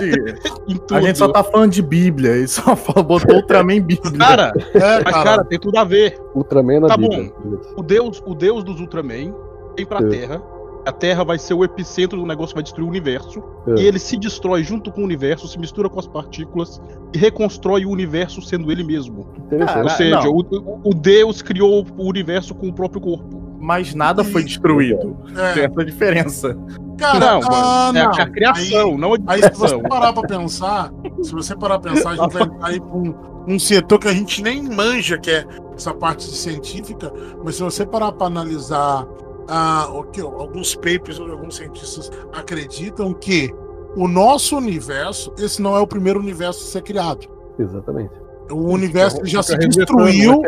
[0.68, 0.96] em tudo.
[0.96, 2.36] A gente só tá falando de Bíblia.
[2.38, 4.12] E só falou, botou Ultraman Bíblia.
[4.18, 5.24] Cara, É, mas cara.
[5.24, 6.20] cara, tem tudo a ver.
[6.36, 7.32] Ultraman na Tá Bíblia.
[7.78, 9.34] O deus, o deus dos Ultraman
[9.78, 10.10] vem pra É.
[10.10, 10.42] Terra.
[10.86, 13.44] A Terra vai ser o epicentro do negócio, vai destruir o universo.
[13.68, 13.82] É.
[13.82, 16.82] E ele se destrói junto com o universo, se mistura com as partículas
[17.14, 19.28] e reconstrói o universo sendo ele mesmo.
[19.38, 19.74] Interessante.
[19.74, 23.50] Cara, Ou seja, o, o Deus criou o universo com o próprio corpo.
[23.62, 25.18] Mas nada foi destruído.
[25.38, 26.58] É, Tem essa diferença.
[26.98, 28.12] cara, não, ah, mano, é a- não.
[28.14, 31.92] a, criação, Aí- não a Aí, se você parar pra pensar, se você parar pra
[31.92, 33.14] pensar, a gente vai entrar aí pra um,
[33.48, 37.12] um setor que a gente nem manja, que é essa parte científica,
[37.44, 39.06] mas se você parar pra analisar
[39.50, 43.54] ah, que, alguns papers, alguns cientistas acreditam que
[43.96, 47.28] o nosso universo, esse não é o primeiro universo a ser criado.
[47.58, 48.14] Exatamente.
[48.52, 50.42] O universo já se destruiu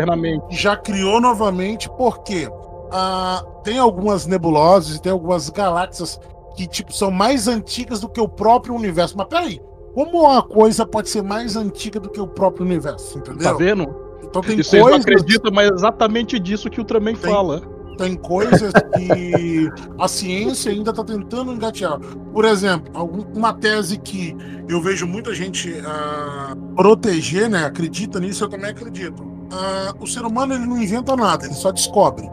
[0.50, 2.48] já criou novamente, porque
[2.92, 6.20] ah, tem algumas nebulosas tem algumas galáxias
[6.56, 9.16] que tipo, são mais antigas do que o próprio universo.
[9.18, 9.62] Mas peraí,
[9.94, 13.20] como uma coisa pode ser mais antiga do que o próprio universo?
[13.20, 13.58] Tá Entendeu?
[13.58, 13.96] vendo?
[14.24, 17.62] Então tem vocês não coisas, acreditam, mas é exatamente disso que o Ultraman Tem- fala.
[17.98, 22.00] Tem coisas que a ciência ainda está tentando engatear.
[22.00, 24.36] Por exemplo, algum- uma tese que
[24.68, 27.66] eu vejo muita gente ah, proteger, né?
[27.66, 29.24] Acredita nisso, eu também acredito.
[29.52, 32.30] Ah, o ser humano ele não inventa nada, ele só descobre.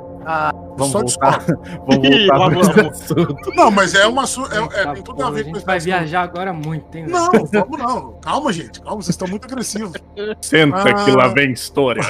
[0.77, 1.39] Vamos só voltar.
[1.39, 1.69] descobre.
[1.89, 3.01] Vamos voltar pra esse vamos.
[3.03, 3.51] assunto.
[3.57, 4.27] Não, mas é uma.
[4.27, 5.87] su- É, é, tem tudo a ver com esse vai assunto.
[5.89, 7.07] viajar agora muito, hein?
[7.09, 8.13] Não, vamos não.
[8.21, 8.81] Calma, gente.
[8.83, 9.93] Calma, vocês estão muito agressivos.
[10.43, 12.03] Senta que lá vem história.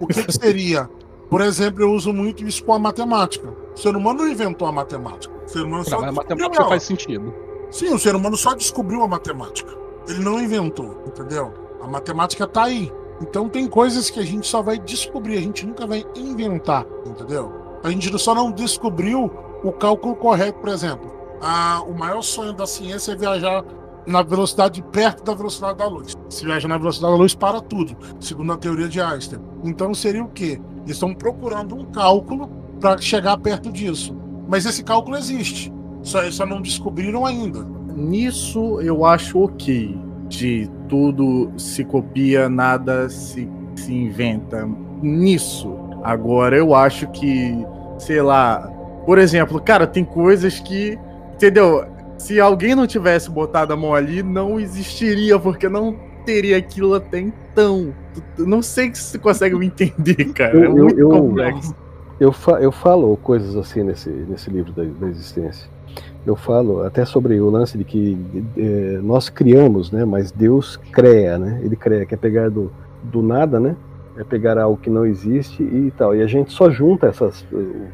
[0.00, 0.88] O que, que seria?
[1.28, 3.52] Por exemplo, eu uso muito isso com a matemática.
[3.74, 5.34] O ser humano não inventou a matemática.
[5.44, 6.68] O ser humano Não, só mas a matemática ela.
[6.70, 7.34] faz sentido.
[7.70, 9.72] Sim, o ser humano só descobriu a matemática.
[10.08, 11.52] Ele não inventou, entendeu?
[11.82, 12.90] A matemática tá aí.
[13.20, 17.52] Então tem coisas que a gente só vai descobrir, a gente nunca vai inventar, entendeu?
[17.82, 19.30] A gente só não descobriu
[19.62, 21.12] o cálculo correto, por exemplo.
[21.42, 23.64] Ah, o maior sonho da ciência é viajar
[24.06, 26.14] na velocidade perto da velocidade da luz.
[26.30, 29.40] Se viaja na velocidade da luz, para tudo, segundo a teoria de Einstein.
[29.64, 30.60] Então seria o quê?
[30.88, 32.48] Eles estão procurando um cálculo
[32.80, 34.16] para chegar perto disso.
[34.48, 35.70] Mas esse cálculo existe.
[36.02, 37.62] Só, só não descobriram ainda.
[37.94, 39.98] nisso eu acho ok.
[40.28, 44.66] De tudo se copia, nada se, se inventa.
[45.02, 45.78] Nisso.
[46.02, 47.52] Agora eu acho que,
[47.98, 48.72] sei lá,
[49.04, 50.98] por exemplo, cara, tem coisas que.
[51.34, 51.84] Entendeu?
[52.16, 57.18] Se alguém não tivesse botado a mão ali, não existiria, porque não teria aquilo até
[57.20, 57.90] então.
[58.36, 60.52] Não sei se você consegue me entender, cara.
[60.52, 61.74] É Eu- eu- muito eu- complexo.
[62.20, 65.66] Eu, fa eu falo coisas assim nesse, nesse livro da, da existência.
[66.26, 68.18] Eu falo até sobre o lance de que
[68.58, 70.04] eh, nós criamos, né?
[70.04, 71.60] Mas Deus cria, né?
[71.64, 72.70] Ele cria, quer pegar do,
[73.04, 73.74] do nada, né?
[74.18, 76.14] É pegar algo que não existe e tal.
[76.14, 77.46] E a gente só junta essas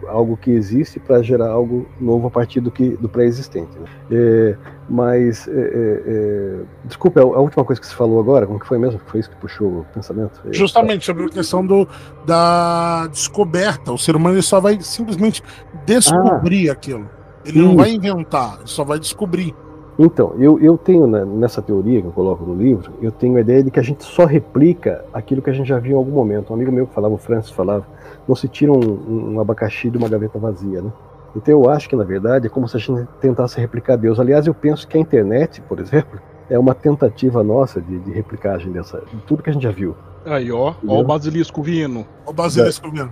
[0.09, 3.79] algo que existe para gerar algo novo a partir do que do pré-existente.
[3.79, 3.87] né?
[4.11, 4.57] Eh,
[4.89, 8.79] mas eh, eh, eh, desculpa, a última coisa que você falou agora, como que foi
[8.79, 8.99] mesmo?
[9.07, 10.41] Foi isso que puxou o pensamento?
[10.47, 11.87] Eh, Justamente sobre a questão do,
[12.27, 13.93] da descoberta.
[13.93, 15.43] O ser humano só vai simplesmente
[15.87, 17.09] descobrir aquilo.
[17.45, 17.77] Ele não Isso.
[17.77, 19.55] vai inventar, ele só vai descobrir.
[19.99, 23.41] Então, eu, eu tenho né, nessa teoria que eu coloco no livro, eu tenho a
[23.41, 26.11] ideia de que a gente só replica aquilo que a gente já viu em algum
[26.11, 26.51] momento.
[26.51, 27.87] Um amigo meu que falava, o Francis falava,
[28.27, 30.91] não se tira um, um abacaxi de uma gaveta vazia, né?
[31.37, 34.21] Então eu acho que, na verdade, é como se a gente tentasse replicar Deus.
[34.21, 38.73] Aliás, eu penso que a internet, por exemplo, é uma tentativa nossa de, de replicagem
[38.73, 39.97] dessa, de tudo que a gente já viu.
[40.25, 42.07] Aí, ó, ó o basilisco vindo.
[42.27, 43.11] O basilisco vindo.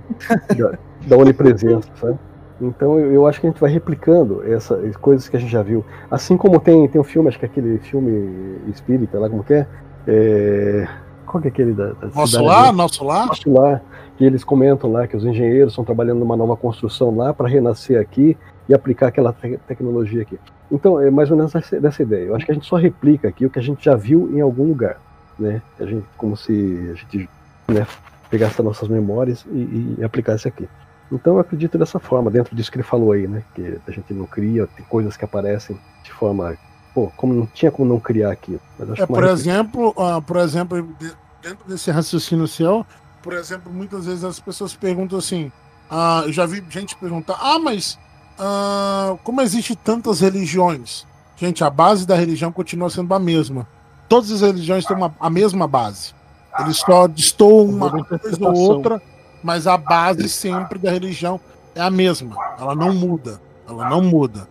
[0.57, 2.19] da, da onipresença, sabe?
[2.63, 5.63] Então eu, eu acho que a gente vai replicando essas coisas que a gente já
[5.63, 5.85] viu.
[6.11, 9.55] Assim como tem, tem um filme, acho que é aquele filme espírita lá, como que
[9.55, 9.67] é?
[10.07, 10.89] É,
[11.27, 13.27] Qual que é aquele da, da Nosso lar, nosso lar.
[13.27, 13.83] Nosso lar,
[14.17, 18.01] que eles comentam lá que os engenheiros estão trabalhando numa nova construção lá para renascer
[18.01, 18.37] aqui
[18.69, 20.39] e aplicar aquela te- tecnologia aqui.
[20.71, 22.27] Então, é mais ou menos essa, dessa ideia.
[22.27, 24.41] Eu acho que a gente só replica aqui o que a gente já viu em
[24.41, 24.99] algum lugar,
[25.39, 25.61] né?
[25.79, 27.29] A gente, como se a gente
[27.69, 27.87] né,
[28.31, 30.67] pegasse as nossas memórias e, e aplicasse aqui.
[31.15, 33.43] Então, eu acredito dessa forma, dentro disso que ele falou aí, né?
[33.55, 36.57] Que a gente não cria, tem coisas que aparecem de forma.
[36.95, 38.61] Pô, como não tinha como não criar aquilo.
[38.81, 42.85] Acho É, uma por exemplo, ah, por exemplo, de- dentro desse raciocínio seu,
[43.23, 45.51] por exemplo, muitas vezes as pessoas perguntam assim,
[45.91, 47.99] ah, eu já vi gente perguntar, ah, mas
[48.39, 51.07] ah, como existe tantas religiões?
[51.37, 53.67] Gente, a base da religião continua sendo a mesma.
[54.09, 56.15] Todas as religiões têm uma- a mesma base.
[56.61, 59.03] Eles só destoam uma coisa ou outra,
[59.43, 61.41] mas a base sempre da religião
[61.75, 62.37] é a mesma.
[62.59, 63.41] Ela não muda.
[63.69, 64.49] Ela não muda.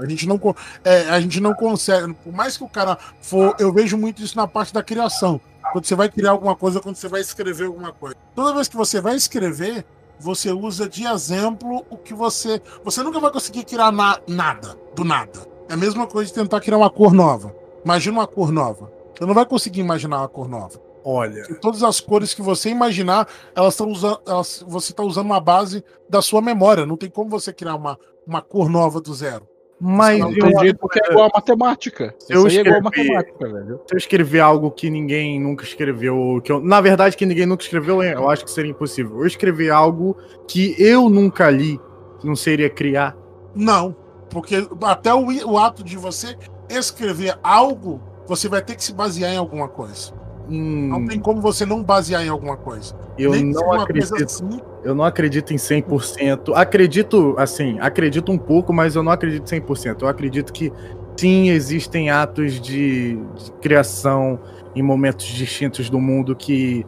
[0.00, 0.38] A gente não
[0.84, 4.36] é, a gente não consegue, por mais que o cara for, eu vejo muito isso
[4.36, 5.40] na parte da criação.
[5.72, 8.14] Quando você vai criar alguma coisa, quando você vai escrever alguma coisa.
[8.34, 9.84] Toda vez que você vai escrever,
[10.20, 15.04] você usa de exemplo o que você, você nunca vai conseguir criar na- nada, do
[15.04, 15.40] nada.
[15.68, 17.52] É a mesma coisa de tentar criar uma cor nova.
[17.84, 18.92] Imagina uma cor nova.
[19.16, 20.78] Você não vai conseguir imaginar uma cor nova.
[21.04, 25.40] Olha, Todas as cores que você imaginar, elas estão usando, elas, você está usando uma
[25.40, 26.86] base da sua memória.
[26.86, 29.46] Não tem como você criar uma, uma cor nova do zero.
[29.78, 32.14] mas Não eu tem jeito porque é igual a matemática.
[32.30, 33.80] Eu Isso aí é igual a escrevi- matemática, velho.
[33.86, 37.62] se eu escrever algo que ninguém nunca escreveu, que eu, na verdade que ninguém nunca
[37.64, 39.18] escreveu, eu acho que seria impossível.
[39.20, 40.16] Eu escrever algo
[40.48, 41.78] que eu nunca li,
[42.22, 43.14] não seria criar.
[43.54, 43.94] Não,
[44.30, 46.34] porque até o, o ato de você
[46.70, 50.13] escrever algo, você vai ter que se basear em alguma coisa.
[50.48, 52.94] Hum, Não tem como você não basear em alguma coisa.
[53.18, 54.22] eu Nem não acredito.
[54.22, 56.52] assim, Eu não acredito em 100%.
[56.54, 60.02] Acredito, assim, acredito um pouco, mas eu não acredito 100%.
[60.02, 60.72] Eu acredito que
[61.16, 64.38] sim, existem atos de, de criação
[64.74, 66.84] em momentos distintos do mundo que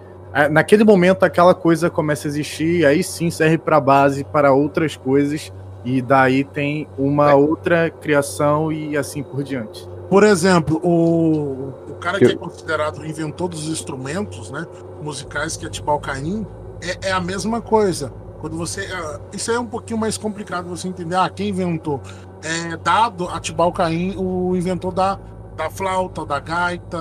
[0.50, 5.50] naquele momento aquela coisa começa a existir, aí sim serve para base para outras coisas
[5.82, 9.88] e daí tem uma outra criação e assim por diante.
[10.08, 14.66] Por exemplo, o, o cara que é considerado o inventor dos instrumentos né,
[15.02, 16.46] musicais, que é Tibal Caim,
[16.80, 18.12] é, é a mesma coisa.
[18.40, 18.86] Quando você.
[18.92, 21.16] ah, Isso aí é um pouquinho mais complicado você entender.
[21.16, 22.00] Ah, quem inventou?
[22.42, 25.18] É dado a Tibal Caim o inventor da,
[25.56, 26.98] da flauta, da gaita,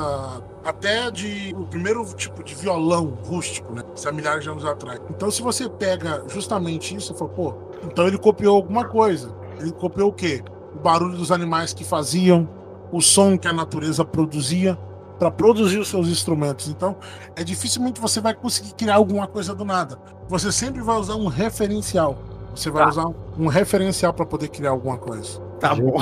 [0.64, 3.84] até de o primeiro tipo de violão rústico, né?
[3.96, 5.00] Isso há milhares de anos atrás.
[5.10, 7.54] Então, se você pega justamente isso e fala, pô,
[7.84, 9.32] então ele copiou alguma coisa.
[9.60, 10.44] Ele copiou o quê?
[10.74, 12.50] O barulho dos animais que faziam,
[12.96, 14.78] o som que a natureza produzia
[15.20, 16.68] para produzir os seus instrumentos.
[16.68, 16.96] Então,
[17.36, 19.98] é dificilmente você vai conseguir criar alguma coisa do nada.
[20.28, 22.18] Você sempre vai usar um referencial.
[22.56, 22.90] Você vai Tá.
[22.90, 23.06] usar
[23.38, 25.40] um referencial para poder criar alguma coisa.
[25.60, 25.98] Tá bom.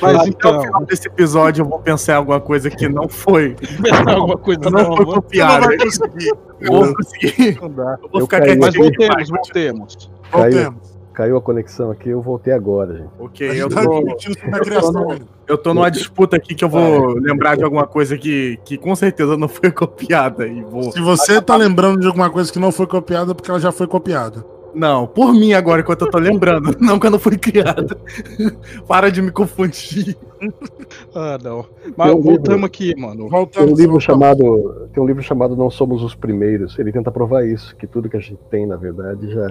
[0.00, 3.08] Mas Até então, o final desse episódio eu vou pensar em alguma coisa que não
[3.08, 5.66] foi, pensar alguma coisa não, não, foi copiada.
[5.66, 6.32] vai conseguir.
[6.60, 7.58] Eu vou conseguir.
[7.60, 7.98] Não dá.
[8.02, 8.84] Eu vou Eu ficar caí, Mas quietinho.
[8.98, 10.10] voltemos, voltemos.
[10.30, 10.89] Caiu, Voltemos.
[11.20, 13.10] Caiu a conexão aqui, eu voltei agora, gente.
[13.18, 15.26] Ok, eu gente tá tô, discutindo sobre a criação ainda.
[15.46, 18.96] eu tô numa disputa aqui que eu vou lembrar de alguma coisa que, que com
[18.96, 20.90] certeza não foi copiada e vou.
[20.90, 23.70] Se você tá lembrando de alguma coisa que não foi copiada, é porque ela já
[23.70, 24.42] foi copiada.
[24.72, 26.74] Não, por mim agora, enquanto eu tô lembrando.
[26.80, 27.98] Não quando eu fui criado.
[28.86, 30.16] Para de me confundir.
[31.12, 31.66] Ah, não.
[31.96, 32.66] Mas um voltamos livro.
[32.66, 33.28] aqui, mano.
[33.48, 36.78] Tem um livro chamado, tem um livro chamado Não Somos os Primeiros.
[36.78, 39.48] Ele tenta provar isso, que tudo que a gente tem, na verdade, já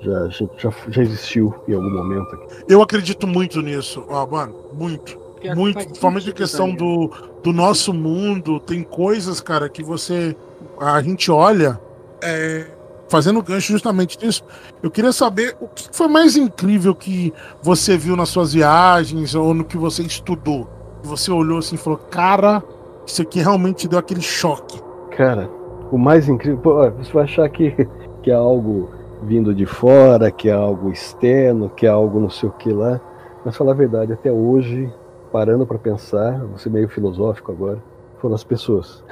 [0.00, 2.34] já, já, já existiu em algum momento.
[2.34, 2.64] aqui.
[2.68, 4.54] Eu acredito muito nisso, ó, mano.
[4.72, 5.18] Muito.
[5.40, 5.74] Pior que Muito.
[5.74, 7.08] faz Principalmente a questão ligado?
[7.08, 7.10] do,
[7.44, 8.60] do nosso mundo.
[8.60, 10.36] Tem coisas, cara, que você.
[10.78, 11.80] A gente olha.
[12.22, 12.66] é,
[13.08, 14.44] fazendo gancho justamente nisso.
[14.82, 19.52] Eu queria saber o que foi mais incrível que você viu nas suas viagens ou
[19.52, 20.68] no que você estudou.
[21.02, 22.62] Você olhou assim e falou: Cara,
[23.06, 24.80] isso aqui realmente deu aquele choque.
[25.16, 25.50] Cara,
[25.90, 27.88] o mais incrível, pô, você vai achar que,
[28.22, 28.90] que é algo
[29.22, 33.00] vindo de fora, que é algo externo, que é algo não sei o que lá.
[33.44, 34.92] Mas falar a verdade, até hoje,
[35.32, 37.78] parando pra pensar, vou ser meio filosófico agora,
[38.18, 39.02] foram as pessoas.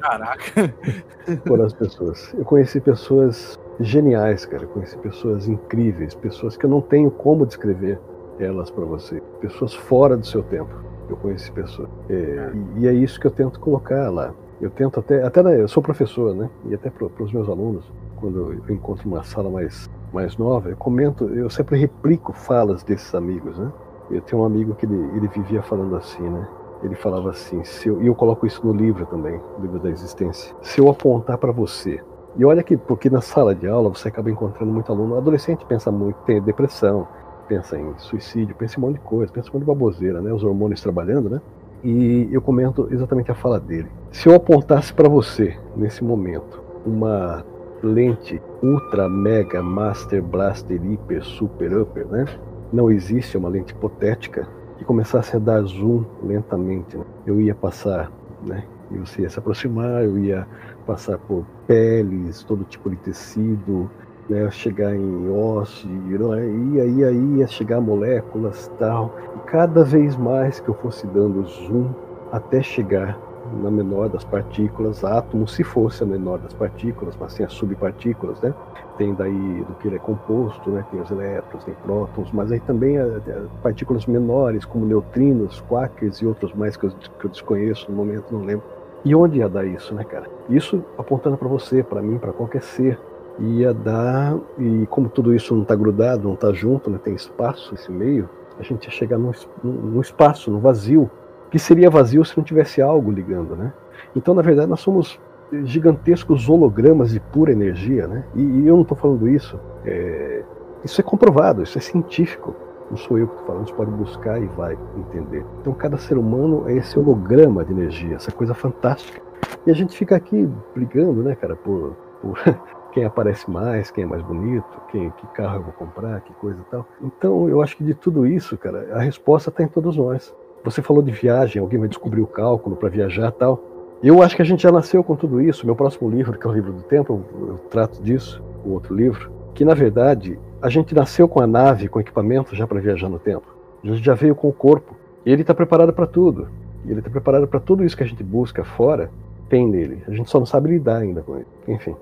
[0.00, 0.74] Caraca.
[1.46, 2.34] Foram as pessoas.
[2.36, 4.64] Eu conheci pessoas geniais, cara.
[4.64, 8.00] Eu conheci pessoas incríveis, pessoas que eu não tenho como descrever
[8.40, 9.22] elas pra você.
[9.40, 10.74] Pessoas fora do seu tempo.
[11.08, 11.88] Eu conheci pessoas.
[12.10, 14.34] É, e, é isso que eu tento colocar lá.
[14.60, 16.50] Eu tento até, até eu sou professor, né?
[16.66, 17.84] E até para os meus alunos,
[18.22, 23.14] quando eu encontro uma sala mais mais nova, eu comento, eu sempre replico falas desses
[23.14, 23.72] amigos, né?
[24.10, 26.46] Eu tenho um amigo que ele, ele vivia falando assim, né?
[26.82, 30.54] Ele falava assim, se eu, e eu coloco isso no livro também, livro da existência.
[30.60, 32.02] Se eu apontar para você,
[32.36, 35.90] e olha que, porque na sala de aula você acaba encontrando muito aluno, adolescente pensa
[35.90, 37.08] muito, tem depressão,
[37.48, 40.20] pensa em suicídio, pensa em um monte de coisa, pensa em um monte de baboseira,
[40.20, 40.32] né?
[40.32, 41.40] Os hormônios trabalhando, né?
[41.82, 43.88] E eu comento exatamente a fala dele.
[44.10, 47.44] Se eu apontasse para você, nesse momento, uma
[47.82, 52.24] lente ultra, mega, master, blaster, hiper, super, upper, né?
[52.72, 54.46] Não existe uma lente hipotética
[54.80, 56.96] e começasse a dar zoom lentamente.
[56.96, 57.04] né?
[57.26, 58.10] Eu ia passar,
[58.46, 58.64] né?
[58.90, 60.46] E você ia se aproximar, eu ia
[60.86, 63.90] passar por peles, todo tipo de tecido,
[64.28, 64.50] né?
[64.50, 66.46] Chegar em ossos, é?
[66.46, 69.14] ia, ia, ia chegar moléculas tal.
[69.36, 71.90] E cada vez mais que eu fosse dando zoom
[72.30, 73.18] até chegar
[73.62, 78.40] na menor das partículas, átomo, se fosse a menor das partículas, mas tem as subpartículas,
[78.40, 78.54] né?
[78.96, 80.84] Tem daí do que ele é composto, né?
[80.90, 86.18] Tem os elétrons, tem prótons, mas aí também há, há partículas menores, como neutrinos, quarks
[86.18, 88.64] e outros mais que eu, que eu desconheço no momento, não lembro.
[89.04, 90.26] E onde ia dar isso, né, cara?
[90.48, 92.98] Isso apontando para você, para mim, para qualquer ser.
[93.38, 97.00] Ia dar, e como tudo isso não está grudado, não está junto, né?
[97.02, 98.28] Tem espaço esse meio,
[98.58, 99.32] a gente ia chegar num
[99.64, 101.10] num espaço, num vazio,
[101.52, 103.74] que seria vazio se não tivesse algo ligando, né?
[104.16, 105.20] Então, na verdade, nós somos
[105.64, 108.24] gigantescos hologramas de pura energia, né?
[108.34, 109.60] E, e eu não estou falando isso.
[109.84, 110.42] é,
[110.82, 112.56] isso é comprovado, isso é científico.
[112.90, 115.44] Não sou eu que estou falando, você pode buscar e vai entender.
[115.60, 119.20] Então, cada ser humano é esse holograma de energia, essa coisa fantástica.
[119.66, 122.38] E a gente fica aqui brigando, né, cara, por, por
[122.92, 126.60] quem aparece mais, quem é mais bonito, quem, que carro eu vou comprar, que coisa
[126.60, 126.86] e tal.
[127.02, 130.34] Então, eu acho que de tudo isso, cara, a resposta está em todos nós.
[130.64, 133.60] Você falou de viagem, alguém vai descobrir o cálculo para viajar tal.
[134.02, 135.66] Eu acho que a gente já nasceu com tudo isso.
[135.66, 139.30] Meu próximo livro, que é o livro do tempo, eu, trato disso, o outro livro,
[139.54, 143.18] que na verdade a gente nasceu com a nave, com equipamento já para viajar no
[143.18, 143.46] tempo.
[143.82, 144.94] A gente já veio com o corpo.
[145.26, 146.48] Ele está preparado para tudo.
[146.86, 149.10] Ele está preparado para tudo isso que a gente busca fora,
[149.48, 150.02] tem nele.
[150.06, 151.46] A gente só não sabe lidar ainda com ele.
[151.66, 151.94] Enfim,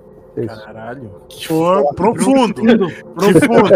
[0.45, 0.47] é.
[0.47, 1.11] Caralho.
[1.47, 2.55] Pô, profundo.
[2.55, 3.71] Profundo, profundo.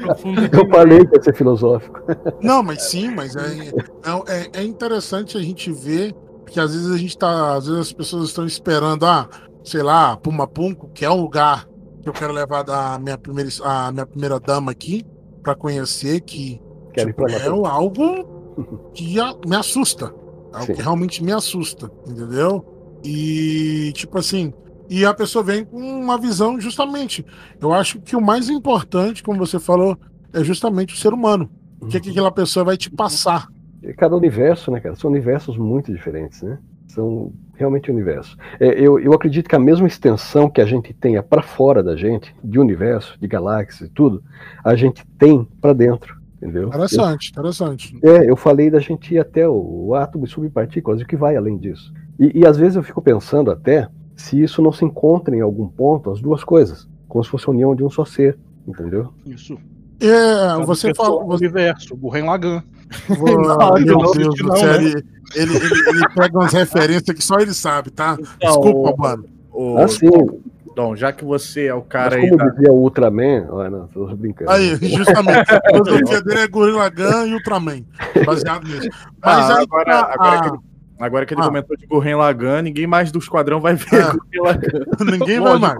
[0.00, 2.00] profundo Eu falei que ia ser filosófico.
[2.42, 3.72] Não, mas sim, mas é,
[4.28, 6.14] é, é interessante a gente ver
[6.46, 7.54] que às vezes a gente tá.
[7.54, 9.28] Às vezes as pessoas estão esperando, ah,
[9.64, 11.66] sei lá, Pumapunco, que é um lugar
[12.02, 15.04] que eu quero levar da minha primeira, a minha primeira dama aqui
[15.42, 16.60] para conhecer, que
[16.96, 17.66] tipo, é também.
[17.66, 18.52] algo
[18.92, 20.06] que me assusta.
[20.52, 20.74] É algo Sim.
[20.74, 22.64] que realmente me assusta, entendeu?
[23.04, 24.52] E tipo assim,
[24.88, 27.24] e a pessoa vem com uma visão justamente.
[27.60, 29.98] Eu acho que o mais importante, como você falou,
[30.32, 31.50] é justamente o ser humano.
[31.80, 33.48] O que, que aquela pessoa vai te passar.
[33.82, 34.94] E Cada universo, né, cara?
[34.94, 36.58] São universos muito diferentes, né?
[36.86, 38.36] São realmente universos.
[38.60, 41.96] É, eu, eu acredito que a mesma extensão que a gente tenha para fora da
[41.96, 44.22] gente, de universo, de galáxias e tudo,
[44.64, 46.68] a gente tem para dentro, entendeu?
[46.68, 47.98] Interessante, interessante.
[48.02, 51.06] Eu, é, eu falei da gente ir até o, o átomo e subpartículas, e o
[51.06, 51.92] que vai além disso.
[52.18, 53.88] E, e às vezes eu fico pensando até
[54.22, 57.50] se isso não se encontra em algum ponto, as duas coisas, como se fosse a
[57.50, 59.12] união de um só ser, entendeu?
[59.26, 59.56] Isso.
[60.00, 61.20] É, você falou.
[61.20, 62.62] é um Você, universo, Lagann.
[63.08, 64.76] Vou- Não, meu não, Deus do céu, né?
[64.76, 65.04] ele,
[65.34, 68.16] ele, ele- ele pega umas referências que só ele sabe, tá?
[68.36, 69.24] Então, Desculpa, o- mano.
[69.52, 70.10] o- Assim,
[70.74, 73.86] Dom, já que você é o cara mas aí como dizia o Ultraman, olha, não,
[73.88, 74.50] tô brincando.
[74.50, 75.50] Aí, justamente.
[75.52, 77.82] A filosofia dele é Gorilla Gun e Ultraman.
[78.24, 78.88] Baseado nisso.
[79.22, 80.58] Mas Ah, aí, agora- tá, agora ah, que ele-
[81.02, 81.46] Agora que ele Ah.
[81.46, 84.12] comentou de Gurren Lagann, ninguém mais do esquadrão vai ver Ah.
[84.12, 84.84] Gurren Lagann.
[85.18, 85.78] ninguém vai mais.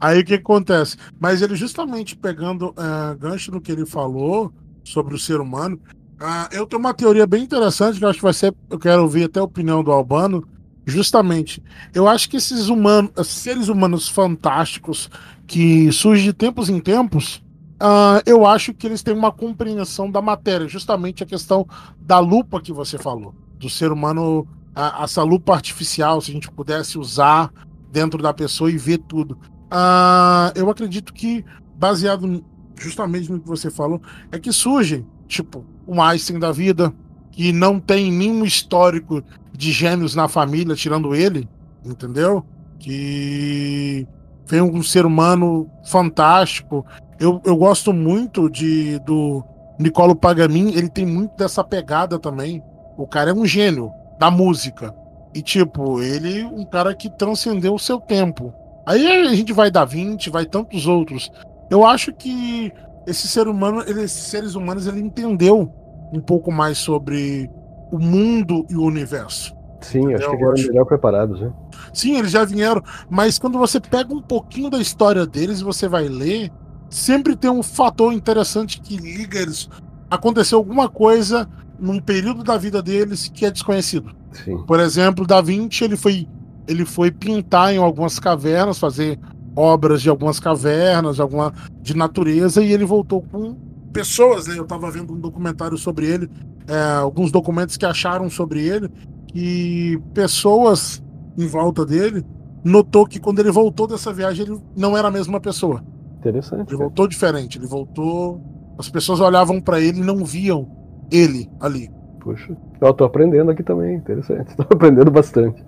[0.00, 0.96] Aí o que acontece?
[1.20, 4.50] Mas ele justamente pegando eh, gancho no que ele falou
[4.82, 5.78] sobre o ser humano,
[6.18, 8.54] ah, eu tenho uma teoria bem interessante que eu acho que vai ser.
[8.70, 10.42] Eu quero ouvir até a opinião do Albano.
[10.86, 11.62] Justamente,
[11.94, 15.10] eu acho que esses humanos, seres humanos fantásticos
[15.46, 17.42] que surgem de tempos em tempos,
[17.80, 21.66] ah, eu acho que eles têm uma compreensão da matéria, justamente a questão
[22.00, 23.34] da lupa que você falou,
[23.64, 27.50] do ser humano, a- essa lupa artificial, se a gente pudesse usar
[27.90, 29.38] dentro da pessoa e ver tudo.
[29.70, 31.44] Ah, eu acredito que,
[31.76, 32.44] baseado
[32.76, 36.92] justamente no que você falou, é que surgem, tipo, um Einstein da vida,
[37.32, 41.48] que não tem nenhum histórico de gênios na família, tirando ele,
[41.84, 42.44] entendeu?
[42.78, 44.06] Que
[44.46, 46.84] vem um ser humano fantástico.
[47.18, 49.42] Eu, eu gosto muito de do
[49.78, 52.62] Niccolo Paganin, ele tem muito dessa pegada também.
[52.96, 54.94] O cara é um gênio da música.
[55.34, 58.52] E, tipo, ele um cara que transcendeu o seu tempo.
[58.86, 61.30] Aí a gente vai Da Vinci, vai tantos outros.
[61.70, 62.72] Eu acho que
[63.06, 65.72] esse ser humano, ele- esses seres humanos, ele entendeu
[66.12, 67.50] um pouco mais sobre
[67.90, 69.54] o mundo e o universo.
[69.80, 71.52] Sim, acho que eles eram melhor preparados, né?
[71.92, 75.88] Sim, eles já vieram, mas quando você pega um pouquinho da história deles e você
[75.88, 76.50] vai ler,
[76.88, 79.68] sempre tem um fator interessante que liga eles.
[80.10, 81.48] Aconteceu alguma coisa
[81.84, 84.10] num período da vida deles que é desconhecido.
[84.32, 84.64] Sim.
[84.66, 86.26] Por exemplo, Da Vinci, ele foi,
[86.66, 89.18] ele foi pintar em algumas cavernas, fazer
[89.54, 93.54] obras de algumas cavernas, alguma de natureza, e ele voltou com
[93.92, 94.58] pessoas, né?
[94.58, 96.30] Eu tava vendo um documentário sobre ele,
[96.66, 98.90] é, alguns documentos que acharam sobre ele,
[99.26, 101.02] que pessoas
[101.36, 102.24] em volta dele
[102.64, 105.84] notou que quando ele voltou dessa viagem, ele não era a mesma pessoa.
[106.18, 106.70] Interessante.
[106.70, 108.40] Ele voltou diferente, ele voltou.
[108.78, 111.90] As pessoas olhavam pra ele e não viam ele ali.
[112.20, 112.56] Puxa.
[112.80, 114.54] Eu tô aprendendo aqui também, interessante.
[114.56, 115.62] Tô aprendendo bastante.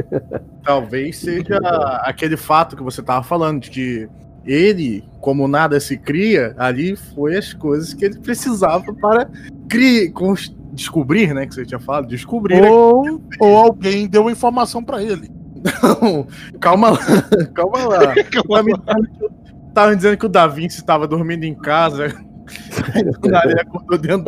[0.64, 1.59] Talvez seja
[2.03, 4.09] aquele fato que você tava falando, de que
[4.47, 9.28] ele, como nada se cria, ali foi as coisas que ele precisava para
[9.68, 10.12] criar,
[10.72, 11.47] descobrir, né?
[11.47, 12.62] Que você tinha falado, descobrir.
[12.66, 15.30] Ou, ou alguém deu informação pra ele.
[15.82, 16.26] Não,
[16.61, 16.99] calma lá,
[17.55, 18.14] calma lá.
[18.47, 22.14] Tá me dizendo que- Tava dizendo que o Da Vinci estava dormindo em casa.
[23.20, 24.24] Do ele acordou dentro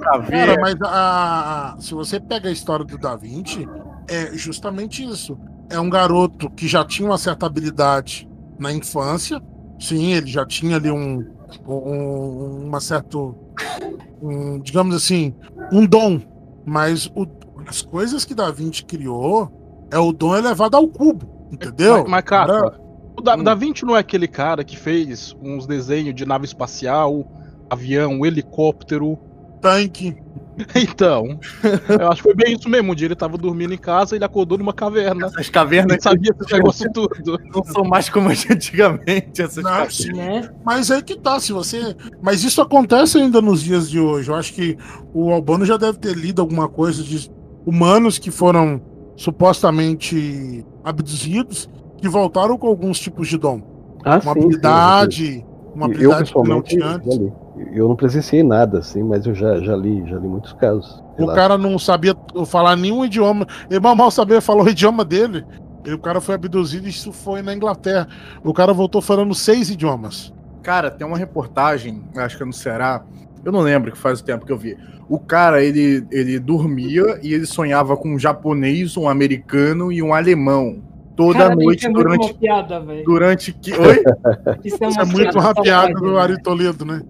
[0.00, 0.56] caveira.
[0.56, 3.66] Cara, mas a, a- se você pega a história do Da Vinci,
[4.08, 5.38] é justamente isso.
[5.68, 8.28] É um garoto que já tinha uma certa habilidade
[8.58, 9.40] na infância.
[9.78, 11.24] Sim, ele já tinha ali um,
[11.66, 13.34] um uma certo,
[14.22, 15.34] um, digamos assim,
[15.72, 16.20] um dom.
[16.64, 17.26] Mas o-
[17.66, 19.50] as coisas que Da Vinci criou
[19.90, 22.02] é o dom elevado ao cubo, entendeu?
[22.02, 22.79] Mas, mas, cara, Cara,
[23.20, 23.44] o da, hum.
[23.44, 27.30] da Vinci não é aquele cara que fez uns desenhos de nave espacial,
[27.70, 29.18] avião, helicóptero.
[29.60, 30.16] tanque.
[30.74, 31.40] Então,
[31.88, 32.92] eu acho que foi bem isso mesmo.
[32.92, 35.28] Um dia ele tava dormindo em casa e ele acordou numa caverna.
[35.28, 37.38] Essas cavernas Ele sabia esse negócio tudo.
[37.54, 39.40] não são mais como antigamente.
[39.40, 39.96] Essas Não, cavernas.
[39.96, 40.12] sim.
[40.12, 40.50] Né?
[40.62, 41.96] Mas aí que tá, se você.
[42.20, 44.28] Mas isso acontece ainda nos dias de hoje.
[44.28, 44.76] Eu acho que
[45.14, 47.30] o Albano já deve ter lido alguma coisa de
[47.64, 48.82] humanos que foram
[49.16, 53.60] supostamente abduzidos, que voltaram com alguns tipos de dom.
[54.04, 55.92] Ah, Uma sim, habilidade, uma sim.
[56.02, 57.20] Eu, habilidade que não tinha antes.
[57.72, 61.02] Eu não presenciei nada, assim, mas eu já, já li, já li muitos casos.
[61.16, 61.34] O Relatos.
[61.34, 63.46] cara não sabia falar nenhum idioma.
[63.68, 65.44] Ele mal, mal sabia falar o idioma dele.
[65.84, 68.08] E o cara foi abduzido e isso foi na Inglaterra.
[68.42, 70.32] O cara voltou falando seis idiomas.
[70.62, 73.02] Cara, tem uma reportagem, acho que é no Ceará,
[73.44, 74.76] eu não lembro, que faz o tempo que eu vi.
[75.08, 80.12] O cara, ele, ele dormia e ele sonhava com um japonês, um americano e um
[80.12, 80.82] alemão.
[81.20, 82.30] Toda Cara, noite isso é muito durante.
[82.30, 83.04] uma piada, velho.
[83.04, 83.72] Durante que.
[83.74, 84.02] Oi?
[84.64, 86.18] Isso é, Isso uma é muito uma piada do velho.
[86.18, 87.02] Ari Toledo, né?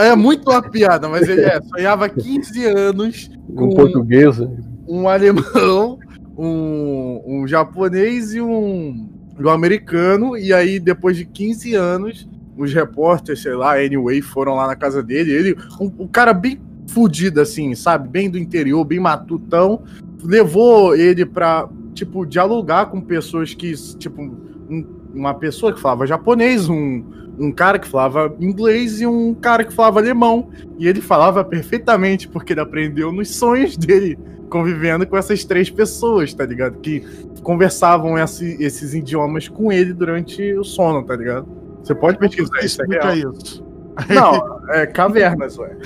[0.00, 1.60] É muito uma piada, mas ele é.
[1.60, 4.48] Sonhava 15 anos Um com português, né?
[4.88, 5.98] um alemão,
[6.34, 9.06] um, um japonês e um,
[9.38, 10.34] um americano.
[10.34, 15.02] E aí, depois de 15 anos, os repórteres, sei lá, anyway, foram lá na casa
[15.02, 15.30] dele.
[15.30, 18.08] Ele, um, um cara bem fudido, assim, sabe?
[18.08, 19.82] Bem do interior, bem matutão.
[20.24, 26.68] Levou ele pra, tipo, dialogar com pessoas que, tipo, um- uma pessoa que falava japonês,
[26.68, 27.02] um,
[27.38, 30.48] um cara que falava inglês e um cara que falava alemão.
[30.78, 34.18] E ele falava perfeitamente, porque ele aprendeu nos sonhos dele,
[34.50, 36.78] convivendo com essas três pessoas, tá ligado?
[36.80, 37.02] Que
[37.42, 41.46] conversavam esse- esses idiomas com ele durante o sono, tá ligado?
[41.82, 43.32] Você pode pesquisar isso, é Explica real.
[43.32, 43.64] isso.
[44.10, 45.76] Não, é cavernas, ué.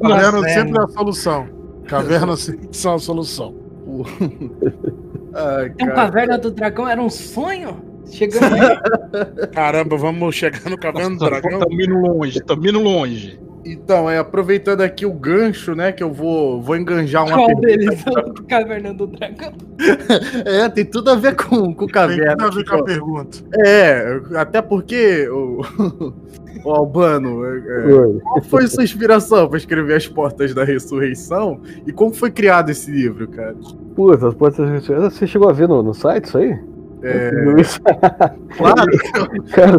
[0.00, 1.48] Caverna sempre é a solução.
[1.86, 3.54] Caverna sempre são a solução.
[5.34, 5.94] Ai, Então, cara.
[5.94, 7.82] Caverna do Dragão era um sonho?
[8.10, 9.48] Chegamos aí.
[9.52, 11.58] Caramba, vamos chegar no Caverna do Dragão.
[11.58, 13.38] Tamo indo longe, tamo indo longe.
[13.72, 18.02] Então, é, aproveitando aqui o gancho, né, que eu vou, vou enganjar uma Qual deles?
[18.06, 19.52] O Caverna do Dragão.
[20.44, 22.36] É, tem tudo a ver com, com Tem caverna.
[22.36, 23.38] tudo a ver com a tipo, pergunta.
[23.64, 25.60] É, até porque o,
[26.64, 31.92] o Albano, é, é, qual foi sua inspiração para escrever As Portas da Ressurreição e
[31.92, 33.54] como foi criado esse livro, cara?
[33.94, 35.10] Puta, as portas da ressurreição.
[35.10, 36.58] Você chegou a ver no, no site isso aí?
[37.02, 37.30] É,
[38.56, 38.90] claro,
[39.54, 39.78] Cara,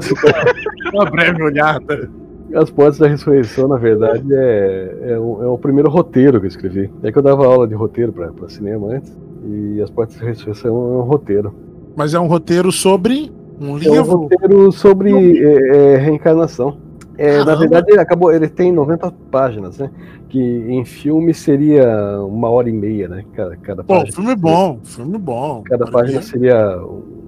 [0.93, 2.09] uma breve olhada.
[2.53, 6.49] As Portas da Ressurreição, na verdade, é, é, o, é o primeiro roteiro que eu
[6.49, 6.89] escrevi.
[7.03, 9.15] É que eu dava aula de roteiro pra cinema antes.
[9.45, 11.53] E As Portas da Ressurreição é um roteiro.
[11.95, 14.17] Mas é um roteiro sobre um É um livro.
[14.17, 16.77] roteiro sobre é, é, reencarnação.
[17.17, 19.91] É, na verdade, ele acabou, ele tem 90 páginas, né?
[20.29, 23.25] Que em filme seria uma hora e meia, né?
[23.33, 24.15] Cada, cada página.
[24.15, 25.61] filme bom, filme bom.
[25.65, 26.79] Cada página seria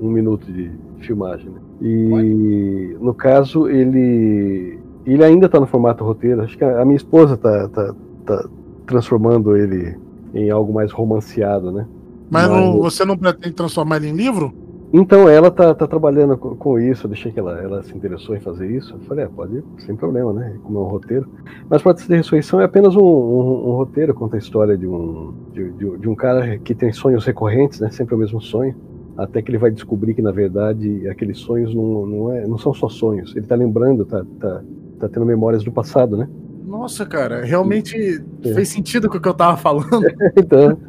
[0.02, 1.50] um minuto de filmagem.
[1.50, 1.60] Né?
[1.82, 6.42] E no caso, ele ele ainda está no formato roteiro.
[6.42, 7.96] Acho que a minha esposa tá, tá,
[8.26, 8.50] tá
[8.86, 9.98] transformando ele
[10.34, 11.86] em algo mais romanceado, né?
[12.30, 14.54] Mas não- Mas- você não pretende transformar ele em livro?
[14.94, 18.36] Então ela tá, tá trabalhando com, com isso, eu deixei que ela, ela se interessou
[18.36, 18.94] em fazer isso.
[18.94, 20.58] Eu falei, é, pode ir, sem problema, né?
[20.64, 21.28] Como é um roteiro.
[21.70, 25.34] Mas Portas de Ressurreição é apenas um, um- um roteiro, conta a história de um,
[25.54, 27.90] de, de- de um cara que tem sonhos recorrentes, né?
[27.90, 28.76] Sempre o mesmo sonho.
[29.18, 32.74] Até que ele vai descobrir que, na verdade, aqueles sonhos não, não, é, não são
[32.74, 33.34] só sonhos.
[33.36, 34.62] Ele tá lembrando, tá, tá,
[35.02, 36.28] tá tendo memórias do passado, né?
[36.66, 38.54] Nossa, cara, realmente É.
[38.54, 39.90] fez sentido com o que eu tava falando.
[40.38, 40.80] Então,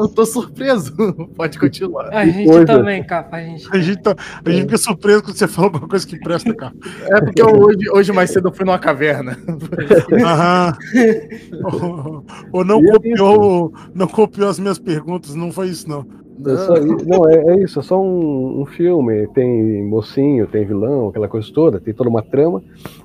[0.00, 0.94] Eu tô surpreso.
[1.36, 2.08] Pode continuar.
[2.14, 2.64] A gente coisa.
[2.64, 3.36] também, capa.
[3.36, 3.68] A gente.
[3.70, 6.72] A gente, tá- a gente fica surpreso quando você fala alguma coisa que presta, cara.
[7.10, 9.36] É porque eu- hoje, hoje mais cedo eu fui numa caverna.
[10.24, 10.76] Aham.
[11.64, 16.06] ou, ou não é copiou, não copiou as minhas perguntas, não foi isso, não.
[16.46, 19.26] É só i- não, é, é isso, é só um, um filme.
[19.28, 22.62] Tem mocinho, tem vilão, aquela coisa toda, tem toda uma trama.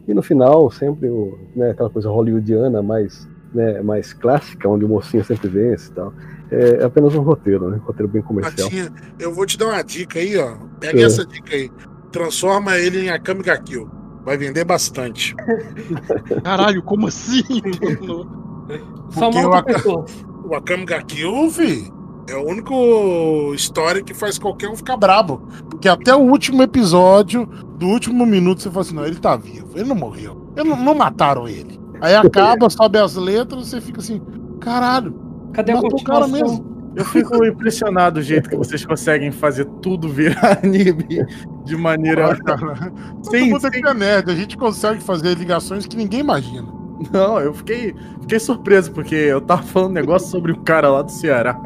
[0.08, 4.90] E no final, sempre o, né, aquela coisa hollywoodiana mais, né, mais clássica, onde o
[4.90, 6.14] mocinho sempre vence e tal.
[6.52, 7.78] É apenas um roteiro, né?
[7.78, 8.70] Um roteiro bem comercial.
[8.70, 10.56] Tatinha, eu vou te dar uma dica aí, ó.
[10.80, 11.04] Pega É.
[11.04, 11.72] essa dica aí.
[12.12, 13.90] Transforma ele em Akami ga Kill.
[14.24, 15.36] Vai vender bastante.
[16.44, 17.42] Caralho, como assim?
[19.10, 20.26] Só mata pessoas.
[20.46, 21.92] O Akami ga Kill, fi,
[22.28, 25.48] é o único história que faz qualquer um ficar brabo.
[25.70, 27.46] Porque até o último episódio,
[27.78, 30.52] do último minuto, você fala assim, não, ele tá vivo, ele não morreu.
[30.56, 31.80] Ele não, não mataram ele.
[32.02, 34.22] Aí acaba, sobe as letras, você fica assim,
[34.60, 35.22] caralho,
[35.54, 36.74] Cadê a matou o cara mesmo.
[36.96, 41.26] Eu fico impressionado do jeito que vocês conseguem fazer tudo virar anime
[41.66, 42.36] de maneira.
[42.38, 42.92] Cara,
[43.24, 43.68] Sim, mundo sim.
[43.68, 46.68] aqui é nerd, a gente consegue fazer ligações que ninguém imagina.
[47.12, 51.02] Não, eu fiquei, fiquei surpreso, porque eu tava falando um negócio sobre um cara lá
[51.02, 51.60] do Ceará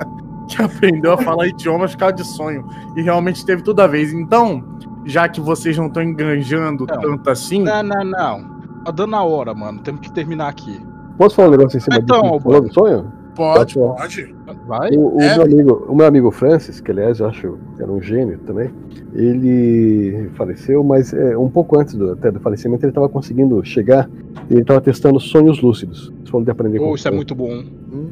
[0.55, 2.65] que aprendeu a falar idiomas por causa de sonho.
[2.95, 4.13] E realmente teve toda a vez.
[4.13, 4.63] Então,
[5.05, 6.99] já que vocês não estão enganjando Não.
[7.01, 7.61] tanto assim.
[7.63, 8.57] Não, não, não.
[8.85, 9.79] Tá dando a hora, mano.
[9.81, 10.79] Temos que terminar aqui.
[11.17, 12.33] Posso falar um negócio em cima Então, disso?
[12.37, 13.11] que você falou do sonho?
[13.35, 14.35] Pode, Pode.
[14.65, 14.89] Vai?
[14.95, 15.35] O, o É.
[15.35, 18.71] meu amigo, o meu amigo Francis, que aliás eu acho que era um gênio também,
[19.13, 24.09] ele faleceu, mas é, um pouco antes do, até do falecimento ele estava conseguindo chegar
[24.49, 26.11] e ele estava testando sonhos lúcidos.
[26.23, 27.63] Você falou de aprender com Oh, isso é muito bom.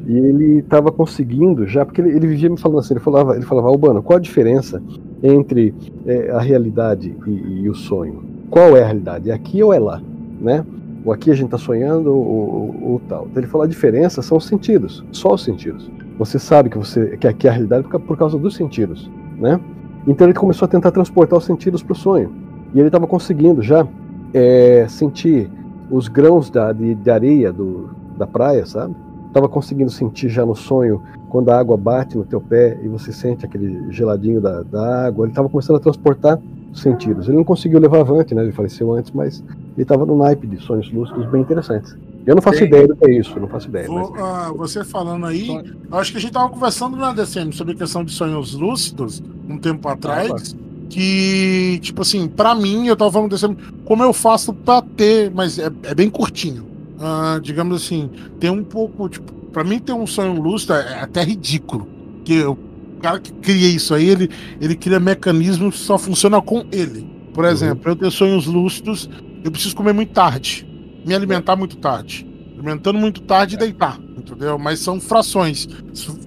[0.06, 3.44] E ele estava conseguindo já, porque ele, ele vivia me falando assim, ele falava, ele
[3.44, 4.82] falava, Albano, qual a diferença
[5.22, 5.74] entre
[6.06, 8.22] é, a realidade e, e o sonho?
[8.50, 9.30] Qual é a realidade?
[9.30, 10.00] É aqui ou é lá?
[10.40, 10.64] Né?
[11.04, 13.26] Ou aqui a gente está sonhando ou, ou- ou tal.
[13.30, 15.90] Então ele falou, a diferença são os sentidos, só os sentidos.
[16.18, 19.10] Você sabe que, você, que aqui é a realidade por, ca- por causa dos sentidos,
[19.38, 19.60] né?
[20.06, 22.30] Então ele começou a tentar transportar os sentidos para o sonho.
[22.74, 23.86] E ele estava conseguindo já
[24.32, 25.50] é, sentir
[25.90, 28.94] os grãos da, de, de areia do, da praia, sabe?
[29.36, 33.12] Tava conseguindo sentir já no sonho quando a água bate no teu pé e você
[33.12, 35.26] sente aquele geladinho da, da água.
[35.26, 36.40] Ele estava começando a transportar
[36.72, 37.28] os sentidos.
[37.28, 38.42] Ele não conseguiu levar avante, né?
[38.42, 41.94] Ele faleceu antes, mas ele estava no naipe de sonhos lúcidos bem interessantes.
[42.24, 43.86] Eu não faço ideia do que é isso, não faço ideia.
[43.90, 44.10] Mas...
[44.18, 47.76] Ah, você falando aí, eu acho que a gente tava conversando na DCM sobre a
[47.76, 50.56] questão de sonhos lúcidos um tempo atrás.
[50.88, 55.58] Que, tipo assim, pra mim, eu tava falando DCM, como eu faço pra ter, mas
[55.58, 56.75] é, é bem curtinho.
[57.00, 61.22] Ah, digamos assim, tem um pouco, tipo, pra mim ter um sonho lúcido é até
[61.22, 61.86] ridículo.
[62.16, 62.56] Porque o
[63.00, 64.30] cara que cria isso aí, ele,
[64.60, 67.06] ele cria mecanismos que só funcionam com ele.
[67.34, 69.10] Por exemplo, eu tenho sonhos lúcidos,
[69.44, 70.66] eu preciso comer muito tarde,
[71.04, 72.26] me alimentar muito tarde
[72.56, 74.58] alimentando muito tarde e deitar, entendeu?
[74.58, 75.68] Mas são frações.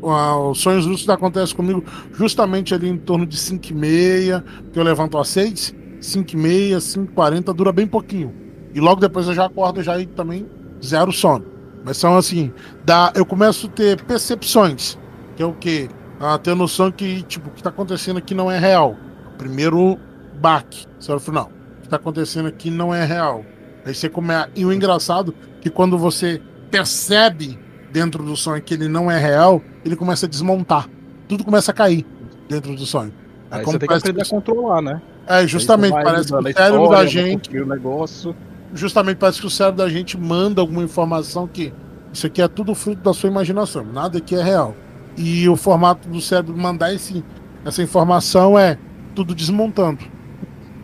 [0.03, 4.79] Ah, Os sonhos lúcidos acontecem comigo justamente ali em torno de 5 e meia, que
[4.79, 8.33] eu levanto às 6, 5 e meia, 5 e 40, dura bem pouquinho.
[8.73, 10.45] E logo depois eu já acordo já e também
[10.83, 11.45] zero sono.
[11.83, 12.51] Mas são assim,
[12.83, 14.97] dá, eu começo a ter percepções,
[15.35, 15.89] que é o quê?
[16.19, 18.95] Ah, ter noção que, tipo, o que tá acontecendo aqui não é real.
[19.37, 19.97] Primeiro
[20.39, 20.85] baque.
[20.99, 23.45] Você fala, não, o que tá acontecendo aqui não é real.
[23.85, 24.33] Aí você come...
[24.55, 27.57] E o engraçado é que quando você percebe
[27.91, 30.89] dentro do sonho que ele não é real, ele começa a desmontar.
[31.27, 32.05] Tudo começa a cair
[32.49, 33.13] dentro do sonho.
[33.49, 35.01] É Aí como você tem que aprender a controlar, né?
[35.27, 37.57] É, justamente, parece que o cérebro da gente.
[37.57, 38.35] o negócio.
[38.73, 41.73] Justamente parece que o cérebro da gente manda alguma informação que
[42.13, 44.75] isso aqui é tudo fruto da sua imaginação, nada aqui é real.
[45.17, 47.23] E o formato do cérebro mandar esse,
[47.65, 48.77] essa informação é
[49.15, 49.99] tudo desmontando.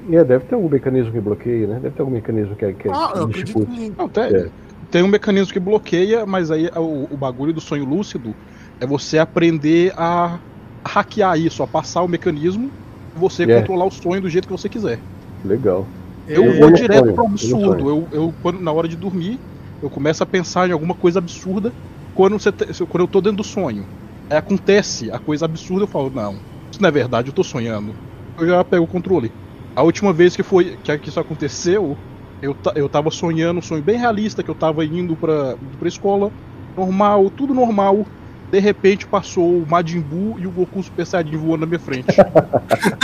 [0.09, 1.79] E é, deve ter algum mecanismo que bloqueie, né?
[1.81, 3.93] Deve ter algum mecanismo que, que Ah, eu que acredito que.
[3.97, 4.49] Não, tem, É.
[4.91, 8.35] tem um mecanismo que bloqueia, mas aí é o, o bagulho do sonho lúcido
[8.79, 10.37] é você aprender a
[10.85, 12.69] hackear isso, a passar o mecanismo
[13.15, 13.59] e você É.
[13.59, 14.99] controlar o sonho do jeito que você quiser.
[15.43, 15.87] Legal.
[16.27, 17.89] Eu Eu vou direto eu no absurdo.
[17.89, 19.39] Eu, eu, quando, na hora de dormir,
[19.81, 21.71] eu começo a pensar em alguma coisa absurda
[22.13, 22.51] quando, você
[22.85, 23.85] quando eu tô dentro do sonho.
[24.29, 26.37] Aí acontece a coisa absurda, eu falo, não,
[26.71, 27.93] isso não é verdade, eu tô sonhando.
[28.39, 29.31] Eu já pego o controle.
[29.75, 31.97] A última vez que foi que, isso aconteceu,
[32.41, 35.87] eu, eu tava sonhando um sonho bem realista, que eu tava indo pra, indo pra
[35.87, 36.31] escola,
[36.75, 38.05] normal, tudo normal.
[38.51, 42.07] De repente passou o Majin Buu e o Goku Super Saiyajin voando na minha frente.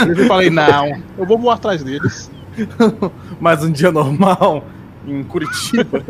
[0.08, 2.30] eu falei, não, eu vou voar atrás deles.
[3.40, 4.64] Mas um dia normal
[5.06, 6.04] em Curitiba.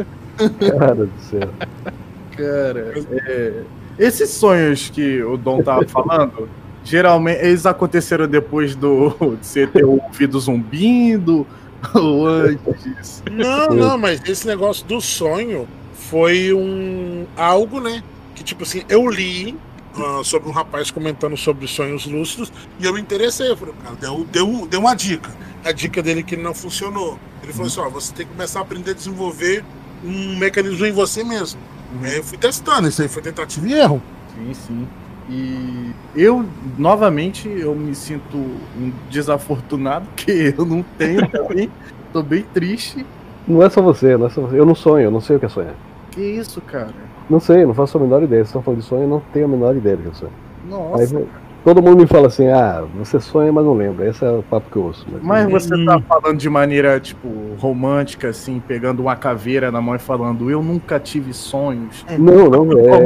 [0.79, 1.49] Cara do céu.
[2.37, 2.95] Cara,
[3.27, 3.63] é,
[3.99, 6.49] esses sonhos que o Dom tava falando,
[6.85, 11.47] geralmente eles aconteceram depois do de você ter ouvido zumbindo
[11.95, 13.23] ou antes.
[13.31, 18.03] Não, não, mas esse negócio do sonho foi um algo, né?
[18.35, 19.57] Que tipo assim, eu li
[19.97, 23.51] ah, sobre um rapaz comentando sobre sonhos lúcidos e eu me interessei.
[23.51, 25.31] Eu falei, cara, deu, deu, deu uma dica.
[25.65, 27.19] A dica dele que não funcionou.
[27.43, 29.65] Ele falou assim: ó, você tem que começar a aprender a desenvolver
[30.05, 31.61] um mecanismo em você mesmo.
[32.03, 34.03] Aí eu fui testando, isso aí foi tentativa e erro.
[34.35, 34.89] Sim, sim.
[35.29, 36.45] E eu,
[36.79, 41.71] novamente, eu me sinto um desafortunado, porque eu não tenho também.
[42.13, 43.07] Tô bem triste.
[43.47, 44.59] Não é só você, não é só você.
[44.59, 45.75] Eu não sonho, eu não sei o que é sonhar.
[46.11, 46.93] Que isso, cara?
[47.31, 48.41] Não sei, não faço a menor ideia.
[48.41, 50.33] Vocês estão falando de sonho, eu não tenho a menor ideia do que é sonho.
[50.69, 51.17] Nossa.
[51.19, 51.27] Aí,
[51.65, 54.09] todo mundo me fala assim, ah, você sonha, mas não lembra.
[54.09, 55.07] Esse é o papo que eu ouço.
[55.23, 59.99] Mas você tá falando de maneira, tipo, romântica, assim, pegando uma caveira na mão e
[59.99, 62.05] falando, eu nunca tive sonhos.
[62.19, 63.01] Não, não, é.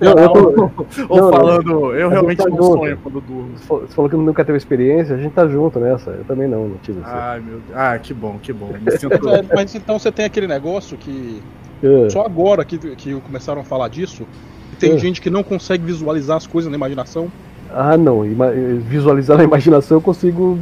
[0.00, 0.70] Não, não, tô-
[1.08, 1.32] Ou não, não.
[1.32, 2.78] falando, eu realmente tá não junto.
[2.78, 3.50] sonho quando durmo.
[3.56, 6.10] Você falou- que nunca teve experiência, a gente tá junto nessa.
[6.10, 7.00] Eu também não, não tive.
[7.00, 7.10] assim.
[7.12, 7.78] Ai, meu Deus.
[7.78, 8.70] Ah, que bom, que bom.
[8.80, 9.28] Me sinto...
[9.28, 11.42] É, mas então você tem aquele negócio que
[11.82, 12.10] É.
[12.10, 14.24] só agora que, que começaram a falar disso,
[14.78, 14.98] tem É.
[14.98, 17.28] gente que não consegue visualizar as coisas na imaginação.
[17.72, 18.24] Ah, não.
[18.24, 20.58] ima- Visualizar na imaginação eu consigo.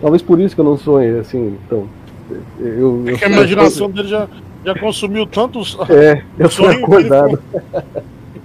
[0.00, 1.56] Talvez por isso que eu não sonho, assim.
[1.66, 1.86] Então.
[2.58, 4.26] Eu, eu É que a imaginação dele já,
[4.64, 5.76] já consumiu tantos.
[5.90, 7.38] É, eu sonho acordado.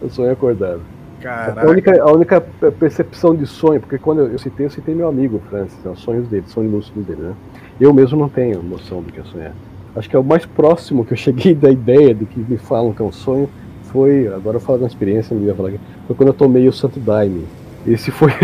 [0.02, 0.82] eu sonho acordado.
[1.20, 1.70] A Caraca.
[1.70, 5.08] única, a única pe- percepção de sonho, porque quando eu, eu citei, eu citei meu
[5.08, 7.34] amigo Francis, né, os sonhos dele, sonhos lúcidos dele, né?
[7.82, 9.54] Eu mesmo não tenho noção do que é sonhar.
[9.96, 12.94] Acho que é o mais próximo que eu cheguei da ideia de que me falam
[12.94, 13.50] que é um sonho
[13.92, 16.74] foi, agora eu falo uma experiência, não ia falar aqui, foi quando eu tomei o
[16.74, 17.46] Santo Daime.
[17.86, 18.32] Esse foi.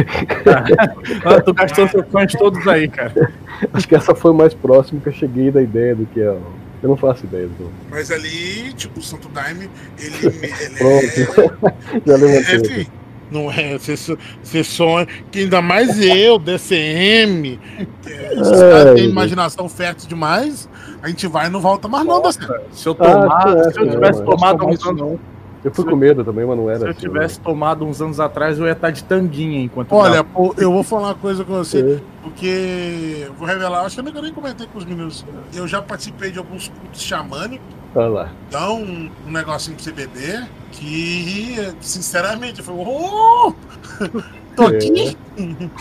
[1.26, 3.14] Ah, tu gastou seus sonhos todos aí, cara.
[3.74, 6.38] Acho que essa foi o mais próximo que eu cheguei da ideia do que é.
[6.82, 7.70] Eu não faço ideia do.
[7.90, 9.70] Mas ali, tipo, o Santo Daime,
[10.00, 10.70] ele, ele é.
[10.78, 12.04] Pronto.
[12.06, 12.88] Já É, levantei.
[13.34, 17.60] Não é, você, so- você sonha, que ainda mais eu, DCM,
[18.02, 19.12] que esses Ai, caras têm gente.
[19.12, 20.70] imaginação fértil demais,
[21.02, 22.54] a gente vai e não volta mais não, DCM.
[22.72, 24.26] Se eu Ah, tomar, é, se eu é, tivesse é.
[24.26, 25.20] tomado Tomar uns isso anos, não.
[25.64, 27.00] Eu fui com medo também, mas não era se eu assim.
[27.00, 30.84] tivesse tomado uns anos atrás, eu ia estar de tanguinha enquanto Olha, pô, eu vou
[30.84, 32.00] falar uma coisa com você, É.
[32.22, 35.26] porque vou revelar, acho que eu nem comentei com os meninos.
[35.56, 37.66] Eu já participei de alguns cultos xamânicos,
[37.96, 38.32] Olha lá.
[38.48, 43.54] então um, um negocinho pra você beber, que sinceramente eu falei, oh!
[44.56, 45.18] Tô aqui!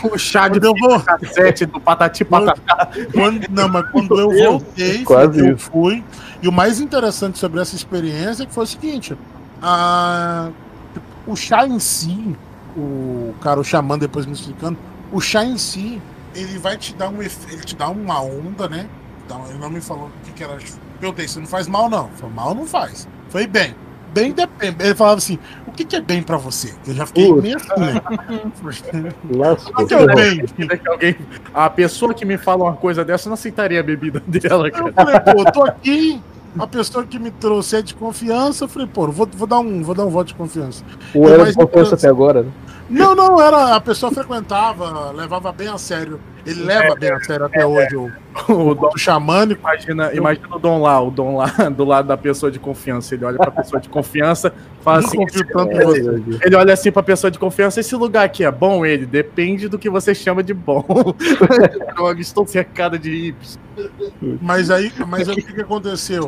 [0.03, 2.89] o chá de eu vou, cassete do Patati Patatá.
[3.13, 5.69] Quando, não, mas quando eu voltei, quase eu isso.
[5.71, 6.03] fui.
[6.41, 9.15] E o mais interessante sobre essa experiência é que foi o seguinte:
[9.61, 10.49] a-
[11.27, 12.35] o chá em si,
[12.75, 14.77] o cara, o xamã depois me explicando,
[15.11, 16.01] o chá em si,
[16.33, 17.31] ele vai te dar um ele
[17.63, 18.87] te dá uma onda, né?
[19.25, 20.57] Então, ele não me falou o que, que era.
[20.99, 22.09] Perguntei, isso não faz mal, não.
[22.09, 23.07] Falei, mal não faz.
[23.29, 23.75] Foi bem.
[24.13, 24.75] Bem depende.
[24.79, 26.73] Ele falava assim: o que, que é bem pra você?
[26.85, 27.41] Eu já fiquei Putz.
[27.41, 28.01] meio assim, né?
[29.75, 30.45] O que, é bem?
[30.87, 31.15] Alguém,
[31.53, 34.87] a pessoa que me fala uma coisa dessa não aceitaria a bebida dela, cara.
[34.87, 36.21] eu falei, pô, eu tô aqui,
[36.59, 39.81] a pessoa que me trouxe é de confiança, eu falei, pô, vou, vou dar um,
[39.81, 40.83] vou dar um voto de confiança.
[41.13, 42.51] Ou era de confiança até agora, né?
[42.89, 47.45] Não, não, era, a pessoa frequentava, levava bem a sério Ele leva bem a sério
[47.45, 48.11] até hoje o,
[48.49, 49.61] O Dom, o xamânico.
[49.61, 53.15] imagina, imagina o Dom lá, o Dom lá do lado da pessoa de confiança.
[53.15, 55.17] Ele olha pra pessoa de confiança, fala Não assim.
[55.17, 56.45] confio tanto em ele, você.
[56.45, 58.85] ele olha assim pra pessoa de confiança, esse lugar aqui é bom?
[58.85, 60.83] Ele, depende do que você chama de bom.
[61.95, 63.57] Droga, estou cercada de hips.
[64.41, 66.27] Mas aí, mas aí o que, que aconteceu?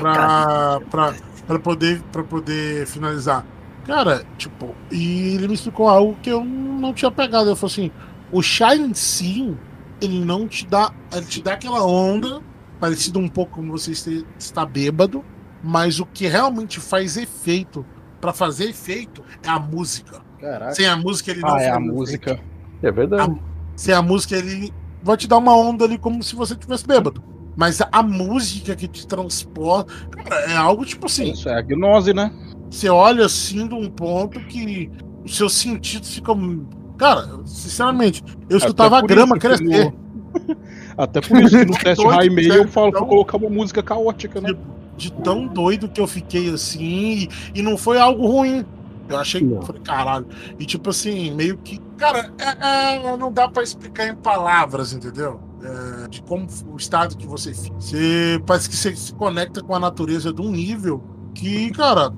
[0.00, 1.14] Pra, pra,
[1.46, 3.44] pra, poder, pra poder finalizar.
[3.86, 7.48] Cara, tipo, e ele me explicou algo que eu não tinha pegado.
[7.48, 7.90] Ele falou assim:
[8.32, 9.56] o chá em si,
[10.00, 10.92] ele não te dá.
[11.12, 12.42] Ele te dá aquela onda,
[12.80, 13.92] parecido um pouco como você
[14.38, 15.24] está bêbado,
[15.62, 17.86] mas o que realmente faz efeito,
[18.20, 20.20] pra fazer efeito, é a música.
[20.40, 20.74] Caraca.
[20.74, 22.40] Sem a música, ele não Ah, é a faz música.
[22.82, 23.40] É verdade.
[23.76, 24.72] sem a música, ele
[25.02, 27.22] vai te dar uma onda ali como se você tivesse bêbado.
[27.56, 32.12] Mas a música que te transporta, cara, é algo tipo assim, Isso é a gnose,
[32.12, 32.30] né?
[32.70, 34.90] Você olha assim de um ponto que
[35.24, 36.66] os seus sentidos ficam.
[36.98, 39.92] Cara, sinceramente, eu escutava a grama crescer.
[39.92, 40.06] no-
[40.96, 44.40] Até por isso que no teste high mail eu falo então- colocar uma música caótica,
[44.40, 44.54] né?
[44.96, 48.64] De tão doido que eu fiquei assim, e, e não foi algo ruim.
[49.08, 50.26] Eu achei que falei, caralho.
[50.58, 51.78] E tipo assim, meio que.
[51.98, 55.38] Cara, é- é, não dá pra explicar em palavras, entendeu?
[55.62, 57.76] É, de como o estado que você fica.
[57.78, 61.02] Você parece que você se conecta com a natureza de um nível
[61.34, 62.10] que, cara,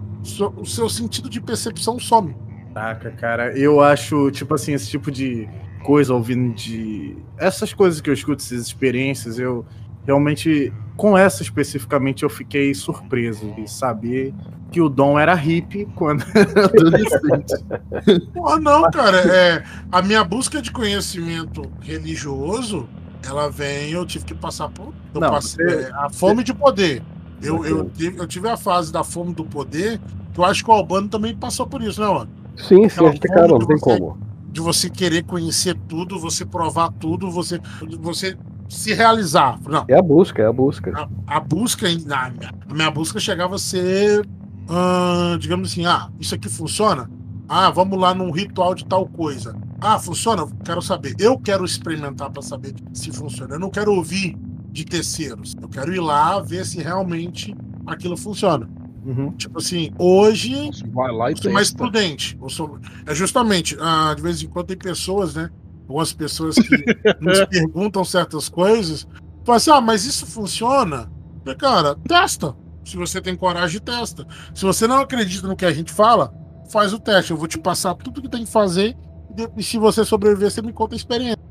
[0.56, 2.36] o seu sentido de percepção some.
[2.74, 5.48] Caraca, cara, eu acho, tipo assim, esse tipo de
[5.82, 7.16] coisa ouvindo de.
[7.36, 9.64] Essas coisas que eu escuto, essas experiências, eu
[10.04, 14.34] realmente, com essa especificamente, eu fiquei surpreso de saber
[14.70, 18.32] que o Dom era hippie quando era adolescente.
[18.32, 19.18] Porra, não, cara.
[19.18, 22.88] É, a minha busca de conhecimento religioso,
[23.26, 24.94] ela vem, eu tive que passar por.
[25.14, 27.02] Eu Não, passei, é, a fome de poder.
[27.42, 30.00] Eu, eu, tive, eu tive a fase da fome do poder,
[30.32, 32.28] que eu acho que o Albano também passou por isso, né, mano?
[32.56, 34.18] Sim, sim, Aquela a fome cara, não tem como.
[34.50, 37.60] De você querer conhecer tudo, você provar tudo, você,
[38.00, 38.36] você
[38.68, 39.58] se realizar.
[39.68, 40.92] Não, É a busca, é a busca.
[41.26, 42.32] a, a busca, em- na-
[42.68, 44.26] a minha busca chegava a ser,
[44.68, 47.08] ah, digamos assim, ah, isso aqui funciona?
[47.48, 49.56] Ah, vamos lá num ritual de tal coisa.
[49.80, 50.44] Ah, funciona?
[50.64, 51.14] Quero saber.
[51.18, 53.54] Eu quero experimentar para saber se funciona.
[53.54, 54.36] Eu não quero ouvir
[54.78, 55.56] de terceiros.
[55.60, 57.54] Eu quero ir lá ver se realmente
[57.86, 58.68] aquilo funciona.
[59.04, 59.32] Uhum.
[59.32, 62.38] Tipo assim, hoje vai lá e eu sou mais prudente.
[62.40, 62.78] Eu sou...
[63.06, 65.50] É justamente, ah, de vez em quando tem pessoas, né?
[65.88, 66.76] Algumas pessoas que
[67.20, 69.06] nos perguntam certas coisas.
[69.44, 71.10] Falam assim, ah, mas isso funciona?
[71.42, 72.54] Falei, Cara, testa.
[72.84, 74.26] Se você tem coragem, testa.
[74.54, 76.32] Se você não acredita no que a gente fala,
[76.70, 77.32] faz o teste.
[77.32, 78.96] Eu vou te passar tudo que tem que fazer.
[79.36, 81.47] e E se você sobreviver, você me conta a experiência.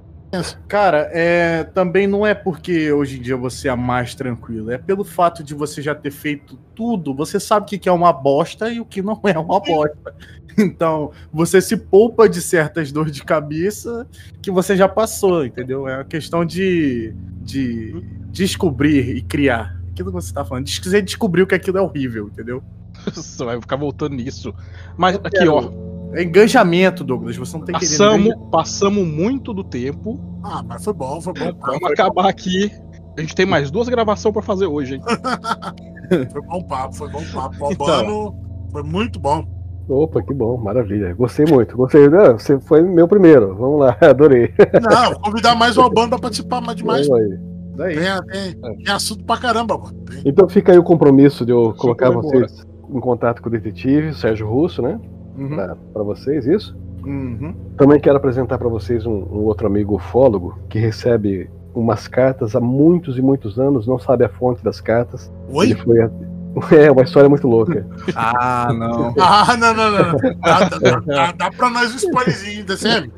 [0.68, 5.04] Cara, é, também não é porque hoje em dia você é mais tranquilo, é pelo
[5.04, 8.80] fato de você já ter feito tudo, você sabe o que é uma bosta e
[8.80, 10.14] o que não é uma bosta.
[10.58, 14.08] Então, você se poupa de certas dores de cabeça
[14.42, 15.88] que você já passou, entendeu?
[15.88, 19.78] É uma questão de, de descobrir e criar.
[19.92, 22.64] Aquilo que você tá falando, de você descobriu que aquilo é horrível, entendeu?
[23.14, 24.54] Você vai ficar voltando nisso.
[24.98, 25.87] Mas aqui, quero- ó.
[26.14, 27.80] É engajamento, Douglas, você não entendendo.
[27.82, 30.20] Passamos, passamos muito do tempo.
[30.44, 31.52] Ah, mas foi bom, foi bom.
[31.60, 32.72] Vamos acabar aqui.
[33.18, 35.02] A gente tem mais duas gravações pra fazer hoje, hein?
[36.32, 37.66] Foi bom papo, foi bom papo.
[37.66, 37.86] O Então.
[37.88, 38.36] Albano
[38.72, 39.44] foi muito bom.
[39.90, 41.14] Opa, que bom, maravilha.
[41.14, 41.76] Gostei muito.
[41.76, 42.06] Gostei.
[42.08, 43.54] Ah, Você foi meu primeiro.
[43.56, 44.54] Vamos lá, adorei.
[44.90, 47.08] Não, vou convidar mais o Albano pra participar mais demais.
[47.10, 47.40] Vamos aí.
[47.76, 47.96] Daí.
[47.98, 49.94] Tem, tem, tem assunto pra caramba, mano.
[50.06, 50.22] Tem.
[50.26, 52.26] Então fica aí o compromisso de eu colocar embora.
[52.26, 54.98] vocês em contato com o detetive, o Sérgio Russo, né?
[55.38, 55.56] Uhum.
[55.94, 56.76] Para vocês, isso.
[57.06, 57.54] Uhum.
[57.78, 62.60] Também quero apresentar para vocês um, um outro amigo ufólogo que recebe umas cartas há
[62.60, 65.32] muitos e muitos anos, não sabe a fonte das cartas.
[65.50, 65.68] Oi?
[65.72, 66.10] Ele foi a-
[66.76, 67.86] É uma história muito louca.
[68.16, 69.14] Ah, não.
[69.20, 70.18] Ah, não, não, não.
[70.42, 73.12] Dá, dá, dá, dá pra nós um spoilerzinho, DCM.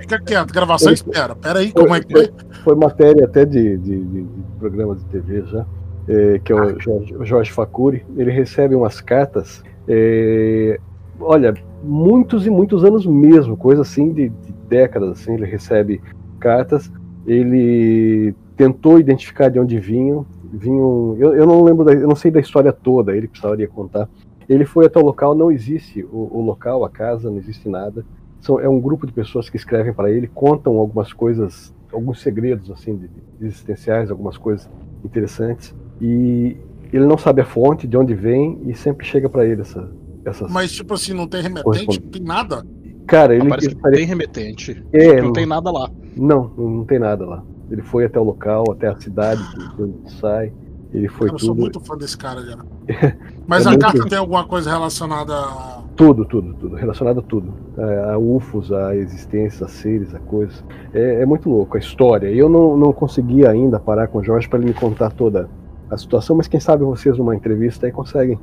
[0.00, 1.34] Fica quieto, gravação espera.
[1.34, 2.30] Pera aí, como é que foi?
[2.62, 5.66] Foi matéria até de, de, de, de programa de TV já,
[6.06, 8.06] é, que é o Jorge, o Jorge Facuri.
[8.16, 10.78] Ele recebe umas cartas, é,
[11.20, 15.10] olha, muitos e muitos anos mesmo, coisa assim de, de décadas.
[15.10, 16.00] Assim, ele recebe
[16.38, 16.90] cartas.
[17.26, 20.26] Ele tentou identificar de onde vinham.
[20.52, 23.16] vinham eu, eu não lembro, da, eu não sei da história toda.
[23.16, 24.08] Ele precisaria contar.
[24.48, 28.04] Ele foi até o local, não existe o, o local, a casa, não existe nada.
[28.40, 32.70] São, é um grupo de pessoas que escrevem para ele, contam algumas coisas, alguns segredos
[32.70, 34.68] assim de, de existenciais, algumas coisas
[35.02, 35.74] interessantes.
[35.98, 36.58] E
[36.92, 39.90] ele não sabe a fonte, de onde vem, e sempre chega para ele essa,
[40.24, 40.50] essas.
[40.50, 42.64] Mas, tipo assim, não tem remetente, não tem nada.
[43.06, 44.82] Cara, ele, Parece que tem remetente.
[44.92, 45.90] É, não tem nada lá.
[46.16, 47.42] Não, não tem nada lá.
[47.70, 49.42] Ele foi até o local, até a cidade
[49.76, 50.52] que ele sai.
[50.92, 51.60] Ele foi eu sou tudo.
[51.60, 52.56] muito fã desse cara, já.
[53.48, 57.22] Mas É a muito- carta tem alguma coisa relacionada a Tudo, tudo, tudo, relacionado a
[57.22, 57.52] tudo.
[57.76, 60.64] A, a UFOs, a existência, a seres, a coisas.
[60.92, 62.28] É, é muito louco a história.
[62.28, 65.48] Eu não, não consegui ainda parar com o Jorge para ele me contar toda
[65.90, 68.38] a situação, mas quem sabe vocês numa entrevista aí conseguem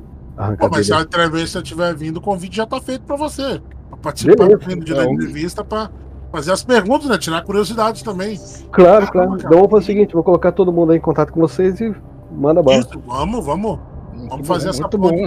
[0.58, 3.60] Pô, mas se a entrevista estiver vindo, o convite já tá feito pra você.
[3.88, 5.14] Pra participar Beleza, do dia da então.
[5.14, 5.90] entrevista pra
[6.30, 7.18] fazer as perguntas, né?
[7.18, 8.40] Tirar curiosidades também.
[8.72, 9.34] Claro, claro.
[9.34, 11.94] Então vamos fazer o seguinte, vou colocar todo mundo aí em contato com vocês e
[12.30, 12.78] manda bala.
[12.78, 13.78] Isso, vamos, vamos.
[14.28, 15.26] Vamos fazer essa ponte bom.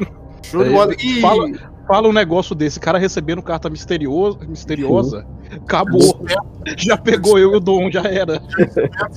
[0.00, 0.08] aí.
[0.42, 0.94] Show de bola.
[0.98, 1.48] E Fala,
[1.86, 6.24] fala um negócio desse, cara recebendo carta misteriosa, misteriosa acabou.
[6.76, 8.40] Já pegou eu e o Dom, já era.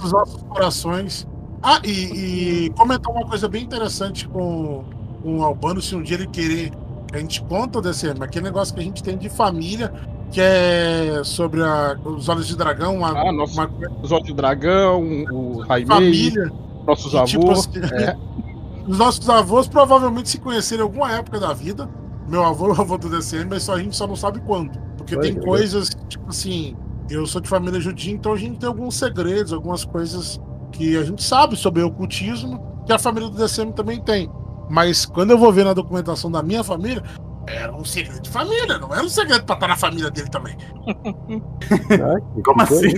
[0.01, 1.27] Dos nossos corações.
[1.61, 4.83] Ah, e, e comentar uma coisa bem interessante com,
[5.25, 6.69] com o Albano, se um dia ele querer
[7.07, 9.91] que a gente conta desse, aquele negócio que a gente tem de família,
[10.31, 13.53] que é sobre a- os olhos de dragão, uma, Ah, nossa.
[13.53, 13.71] uma
[14.03, 15.01] Os Olhos de Dragão,
[15.31, 16.51] o Raimei, família.
[16.85, 17.31] nossos que, avós.
[17.31, 18.15] tipo assim, é.
[18.87, 21.89] Os nossos avós provavelmente se conheceram em alguma época da vida.
[22.27, 24.77] Meu avô é o avô do DCM, mas só a gente só não sabe quando.
[24.97, 25.55] Porque Olha, tem que legal.
[25.55, 26.75] coisas, tipo assim,
[27.09, 30.39] eu sou de família judia, então a gente tem alguns segredos, algumas coisas
[30.71, 34.29] que a gente sabe sobre o ocultismo, que a família do DCM também tem.
[34.69, 37.03] Mas quando eu vou ver na documentação da minha família,
[37.47, 40.57] era um segredo de família, não era um segredo pra estar na família dele também.
[40.89, 42.89] Ah, que- Como assim?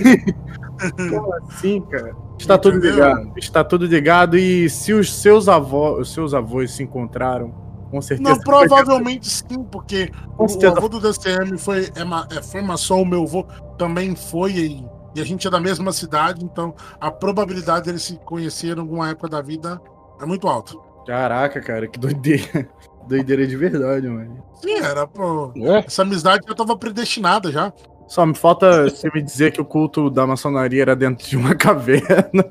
[1.10, 2.14] Como assim, cara?
[2.38, 2.94] Está tudo Entendeu?
[2.94, 3.32] ligado.
[3.36, 4.38] Está tudo ligado.
[4.38, 7.52] E se os seus avós, os seus avós se encontraram,
[7.90, 8.30] com certeza.
[8.30, 10.76] Não, provavelmente sim, porque Com o, certeza.
[10.78, 13.44] avô do DCM foi, é, é, foi maçom, o meu avô
[13.76, 18.16] também foi, e, e a gente é da mesma cidade, então a probabilidade deles se
[18.24, 19.80] conhecerem em alguma época da vida
[20.20, 20.74] é muito alta.
[21.08, 22.68] Caraca, cara, que doideira.
[23.08, 24.44] Doideira de verdade, mano.
[24.60, 25.50] Sim, era, pô.
[25.56, 25.78] É.
[25.78, 27.72] Essa amizade já estava predestinada já.
[28.06, 31.54] Só me falta você me dizer que o culto da maçonaria era dentro de uma
[31.56, 32.44] caverna.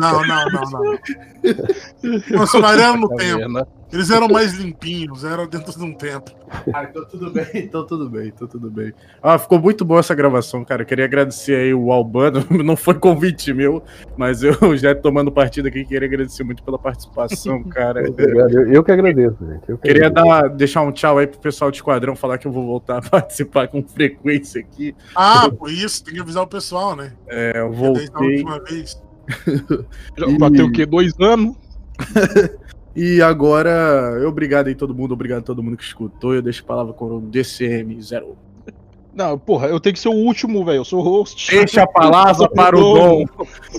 [0.00, 2.38] Não, não, não, não.
[2.38, 3.66] Maçonaria era no tempo.
[3.92, 6.34] Eles eram mais limpinhos, eram dentro de um templo.
[6.72, 8.92] Ah, então tudo bem, então tudo bem, então tudo bem.
[9.22, 10.84] Ah, ficou muito boa essa gravação, cara.
[10.84, 13.82] Queria agradecer aí o Albano, não foi convite meu,
[14.16, 18.08] mas eu já tomando partido aqui, queria agradecer muito pela participação, cara.
[18.08, 18.52] Obrigado.
[18.52, 19.68] Eu, eu que agradeço, gente.
[19.68, 20.42] Eu que Queria agradeço.
[20.42, 23.02] dar, deixar um tchau aí pro pessoal de Esquadrão, falar que eu vou voltar a
[23.02, 24.94] participar com frequência aqui.
[25.14, 27.12] Ah, por isso, tem que avisar o pessoal, né?
[27.28, 28.08] É, eu voltei.
[28.14, 29.00] última vez.
[30.16, 30.86] Já bateu o quê?
[30.86, 31.56] Dois anos?
[32.94, 36.34] E agora, obrigado aí todo mundo, obrigado a todo mundo que escutou.
[36.34, 38.24] Eu deixo a palavra com o DCM01.
[39.14, 40.76] Não, porra, eu tenho que ser o último, velho.
[40.78, 41.50] Eu sou o host.
[41.54, 43.24] Deixa a palavra para o Dom.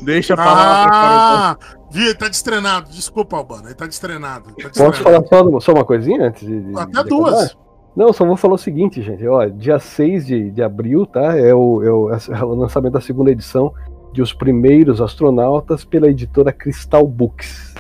[0.04, 1.58] Deixa a palavra para Ah,
[1.92, 2.92] vi, ele tá destrenado.
[2.92, 4.50] Desculpa, Albano, ele tá destrenado.
[4.50, 5.28] Tá Posso destrenado.
[5.28, 6.62] falar só, só uma coisinha antes de.
[6.62, 7.34] de- Até de duas.
[7.34, 7.64] acabar?
[7.96, 9.28] Não, só vou falar o seguinte, gente.
[9.28, 11.36] Ó, dia 6 de, de abril, tá?
[11.38, 13.72] É o, é, o, é o lançamento da segunda edição
[14.12, 17.74] de Os Primeiros Astronautas pela editora Crystal Books.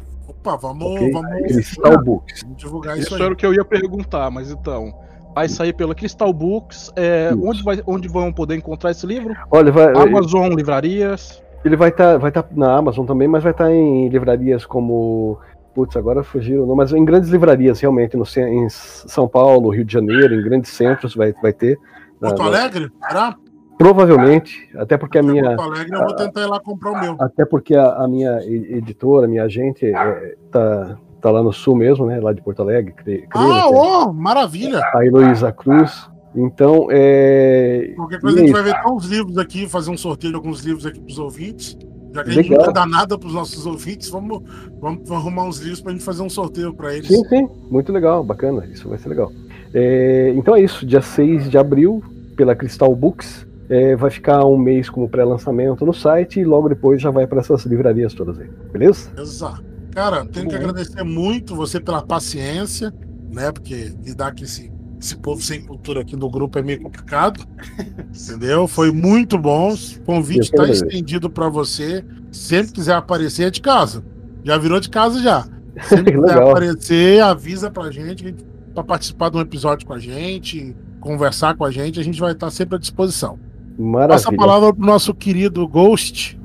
[0.46, 1.12] Opa, vamos, ok?
[1.12, 2.44] vamos Crystal Books.
[2.58, 3.22] divulgar isso Isso aí.
[3.22, 4.94] era o que eu ia perguntar, mas então.
[5.34, 6.92] Vai sair pela Crystal Books.
[6.96, 9.34] é, onde, vai, onde vão poder encontrar esse livro?
[9.50, 11.42] Olha, vai, Amazon, livrarias.
[11.66, 15.40] ele vai estar vai tá na Amazon também, mas vai estar em livrarias como.
[15.74, 19.92] Putz, agora fugiram, não, mas em grandes livrarias, realmente, no, em São Paulo, Rio de
[19.92, 21.80] Janeiro, em grandes centros vai, vai ter.
[22.20, 22.92] Porto na- Alegre?
[23.08, 23.36] Será?
[23.84, 25.56] Provavelmente, até porque a minha.
[25.56, 27.16] Alegre, eu vou tentar ir lá comprar o meu.
[27.20, 31.76] Até porque a, a minha editora, a minha agente, é, tá, tá lá no sul
[31.76, 32.20] mesmo, né?
[32.20, 32.94] Lá de Porto Alegre.
[32.94, 34.82] cre- Ah, né, ó, maravilha.
[34.94, 36.10] A Heloísa Cruz.
[36.36, 37.94] Então, é.
[37.96, 38.72] Qualquer coisa e a é gente vai isso.
[38.72, 41.78] ver até uns livros aqui, fazer um sorteio de alguns livros aqui pros ouvintes.
[42.14, 42.68] Já que a gente Legal.
[42.68, 44.42] nunca dá nada pros nossos ouvintes, vamos,
[44.80, 47.08] vamos, arrumar uns livros pra gente fazer um sorteio pra eles.
[47.08, 49.32] Sim, sim, muito legal, bacana, isso vai ser legal.
[49.74, 52.04] É, então é isso, dia 6 de abril,
[52.36, 53.48] pela Crystal Books.
[53.74, 57.40] É, vai ficar um mês como pré-lançamento no site e logo depois já vai para
[57.40, 59.10] essas livrarias todas aí, beleza?
[59.18, 59.64] Exato.
[59.92, 62.94] Cara, tenho que agradecer muito você pela paciência,
[63.32, 63.52] né?
[63.52, 64.72] Porque lidar com esse,
[65.02, 67.44] esse povo sem cultura aqui do grupo é meio complicado.
[68.14, 68.68] entendeu?
[68.68, 69.74] Foi muito bom.
[69.74, 72.06] O convite está estendido para você.
[72.32, 74.04] Sempre quiser aparecer é de casa.
[74.44, 75.48] Já virou de casa já.
[75.82, 78.36] Sempre Que quiser aparecer, avisa pra gente
[78.74, 82.34] para participar de um episódio com a gente, conversar com a gente, a gente vai
[82.34, 83.40] estar sempre à disposição.
[83.78, 84.38] Passa a Maravilha.
[84.38, 86.40] palavra pro nosso querido Ghost.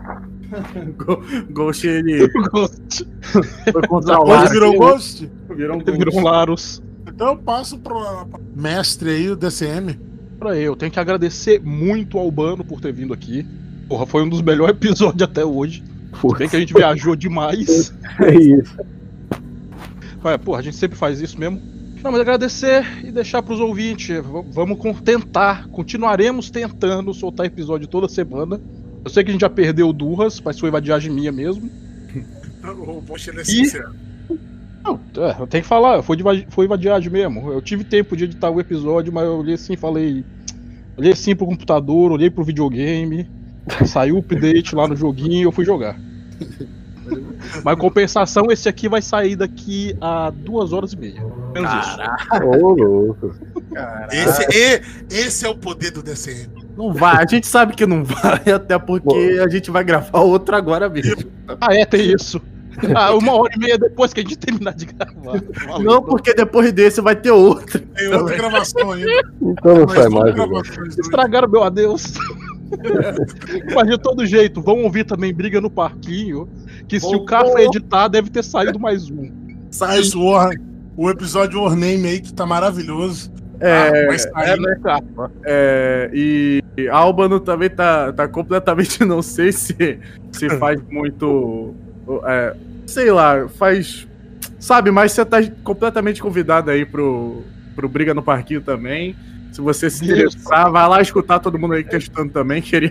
[1.53, 2.29] Ghost, ele
[3.73, 4.49] foi contra o Lara.
[4.49, 5.31] virou Ghost?
[5.51, 6.23] Virou um Virou um Ghost.
[6.23, 6.83] Laros.
[7.07, 8.27] Então eu passo pro
[8.57, 9.99] mestre aí, o DCM.
[10.39, 13.45] Pra eu, tenho que agradecer muito ao Albano por ter vindo aqui.
[13.89, 15.83] Porra, foi um dos melhores episódios até hoje.
[16.39, 17.93] Bem que a gente viajou demais.
[18.21, 18.77] é isso.
[20.25, 21.61] É, porra, a gente sempre faz isso mesmo.
[22.03, 24.09] Não, mas agradecer e deixar pros ouvintes.
[24.09, 28.61] v- Vamos tentar, continuaremos tentando soltar episódio toda semana.
[29.05, 31.69] Eu sei que a gente já perdeu duas, mas foi vadiagem minha mesmo.
[32.65, 33.93] O Poxa, ele é E- sincero.
[34.85, 37.53] Não, é, eu tenho que falar, foi, de, foi vadiagem mesmo.
[37.53, 40.25] Eu tive tempo de editar o episódio, mas eu olhei assim e falei.
[40.97, 43.29] Olhei assim pro computador, olhei pro videogame,
[43.87, 45.99] saiu o update lá no joguinho e eu fui jogar.
[47.65, 51.23] Mas compensação, esse aqui vai sair daqui a duas horas e meia.
[51.53, 51.99] Menos isso.
[52.45, 53.35] Ô, louco.
[54.13, 56.49] Esse, e- esse é o poder do DCM.
[56.77, 60.55] Não vai, a gente sabe que não vai, até porque a gente vai gravar outro
[60.55, 61.31] agora mesmo.
[61.61, 62.41] Ah, é, tem isso.
[62.95, 65.43] Ah, uma hora e meia depois que a gente terminar de gravar.
[65.67, 65.83] Valeu.
[65.85, 67.81] Não, porque depois desse vai ter outro.
[67.81, 69.11] Tem outra gravação ainda.
[69.43, 70.35] Então não Mas sai mais.
[70.37, 70.45] né?
[71.01, 72.15] Estragaram meu adeus.
[73.75, 76.49] Mas de todo jeito, vão ouvir também Briga no Parquinho.
[76.87, 77.27] Que se o Voltou.
[77.27, 79.31] Café editar, deve ter saído mais um.
[79.71, 80.55] Sai isso, War-
[80.99, 83.33] o episódio War Name aí que tá maravilhoso.
[83.61, 84.61] É, Ah, sair.
[84.61, 85.31] né, capa?
[85.45, 86.61] É, e
[86.91, 90.01] Albano também tá, tá completamente, não sei se,
[90.33, 91.73] se faz muito.
[92.27, 94.09] é, sei lá, faz.
[94.59, 97.45] Sabe, mas você tá completamente convidado aí pro,
[97.77, 99.15] pro Briga no Parquinho também.
[99.53, 102.61] Se você se interessar, vai lá escutar todo mundo aí testando também.
[102.63, 102.91] Queria,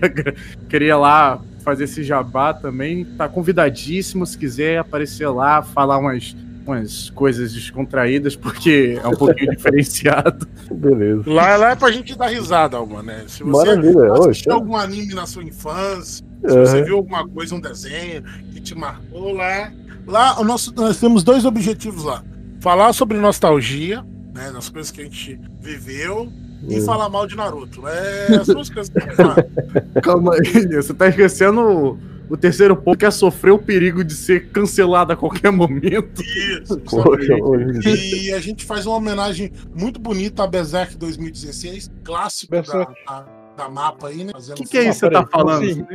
[0.69, 3.03] queria lá fazer esse jabá também.
[3.03, 6.35] Tá convidadíssimo se quiser aparecer lá, falar umas,
[6.71, 10.47] umas coisas descontraídas, porque é um pouquinho diferenciado.
[10.71, 11.23] Beleza.
[11.25, 13.23] Lá, lá é pra gente dar risada, Alma, né?
[13.27, 14.13] Se você Maravilha.
[14.13, 16.65] Assistiu tá- algum anime na sua infância, se Aham.
[16.65, 19.71] você viu alguma coisa, um desenho que te marcou lá.
[20.05, 22.23] Lá, o nosso, nós temos dois objetivos lá.
[22.61, 24.03] Falar sobre nostalgia,
[24.33, 24.51] né?
[24.53, 26.31] Das coisas que a gente viveu.
[26.67, 26.85] E Hum.
[26.85, 27.87] falar mal de Naruto.
[27.87, 29.45] É as duas coisas que a gente faz.
[30.01, 31.99] Calma aí, você tá esquecendo
[32.29, 36.21] o, terceiro ponto, que é sofrer o perigo de ser cancelado a qualquer momento.
[36.21, 37.33] Isso, Poxa,
[37.85, 42.93] E a gente faz uma homenagem muito bonita a Berserk 2016, clássico da, Berserk.
[43.07, 43.25] da,
[43.57, 44.31] da mapa aí, né?
[44.35, 45.63] O que, que é isso que você tá falando?
[45.63, 45.85] assim?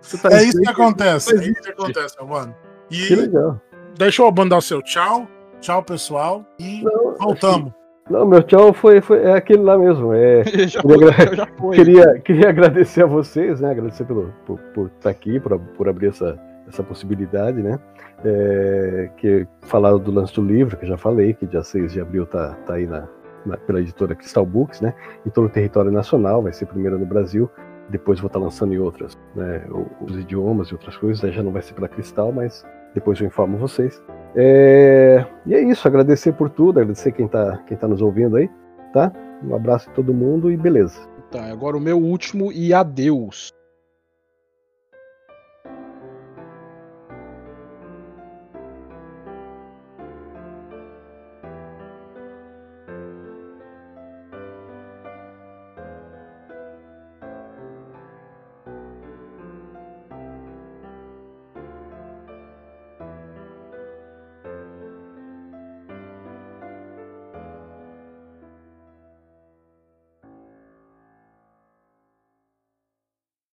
[0.00, 1.34] Você tá É isso que acontece.
[1.34, 2.54] É isso que acontece, mano.
[2.88, 3.60] Que E legal.
[3.98, 5.28] deixa o Albano dar o seu tchau.
[5.60, 6.46] Tchau, pessoal.
[6.58, 7.72] E Não, voltamos.
[8.10, 10.12] Não, meu tchau foi, foi é aquele lá mesmo.
[10.12, 11.76] É, já, Queria foi, já foi.
[11.76, 13.70] queria, queria agradecer a vocês, né?
[13.70, 16.36] Agradecer pelo, por, por estar aqui, por, por abrir essa,
[16.68, 17.78] essa possibilidade, né?
[18.24, 22.00] É, que falaram do lance do livro, que eu já falei, que dia 6 de
[22.00, 23.08] abril tá, tá aí na,
[23.46, 24.92] na- pela editora Crystal Books, né?
[25.24, 27.48] Em todo o território nacional, vai ser primeiro no Brasil,
[27.88, 29.62] depois vou estar lançando em outras, né?
[30.02, 33.26] Os idiomas e outras coisas, aí já não vai ser pela Cristal, mas depois eu
[33.26, 34.02] informo vocês.
[34.34, 38.48] É, e é isso, agradecer por tudo, agradecer quem tá, quem tá nos ouvindo aí,
[38.92, 39.12] tá?
[39.42, 41.00] Um abraço a todo mundo e beleza.
[41.30, 43.50] Tá, agora o meu último e adeus.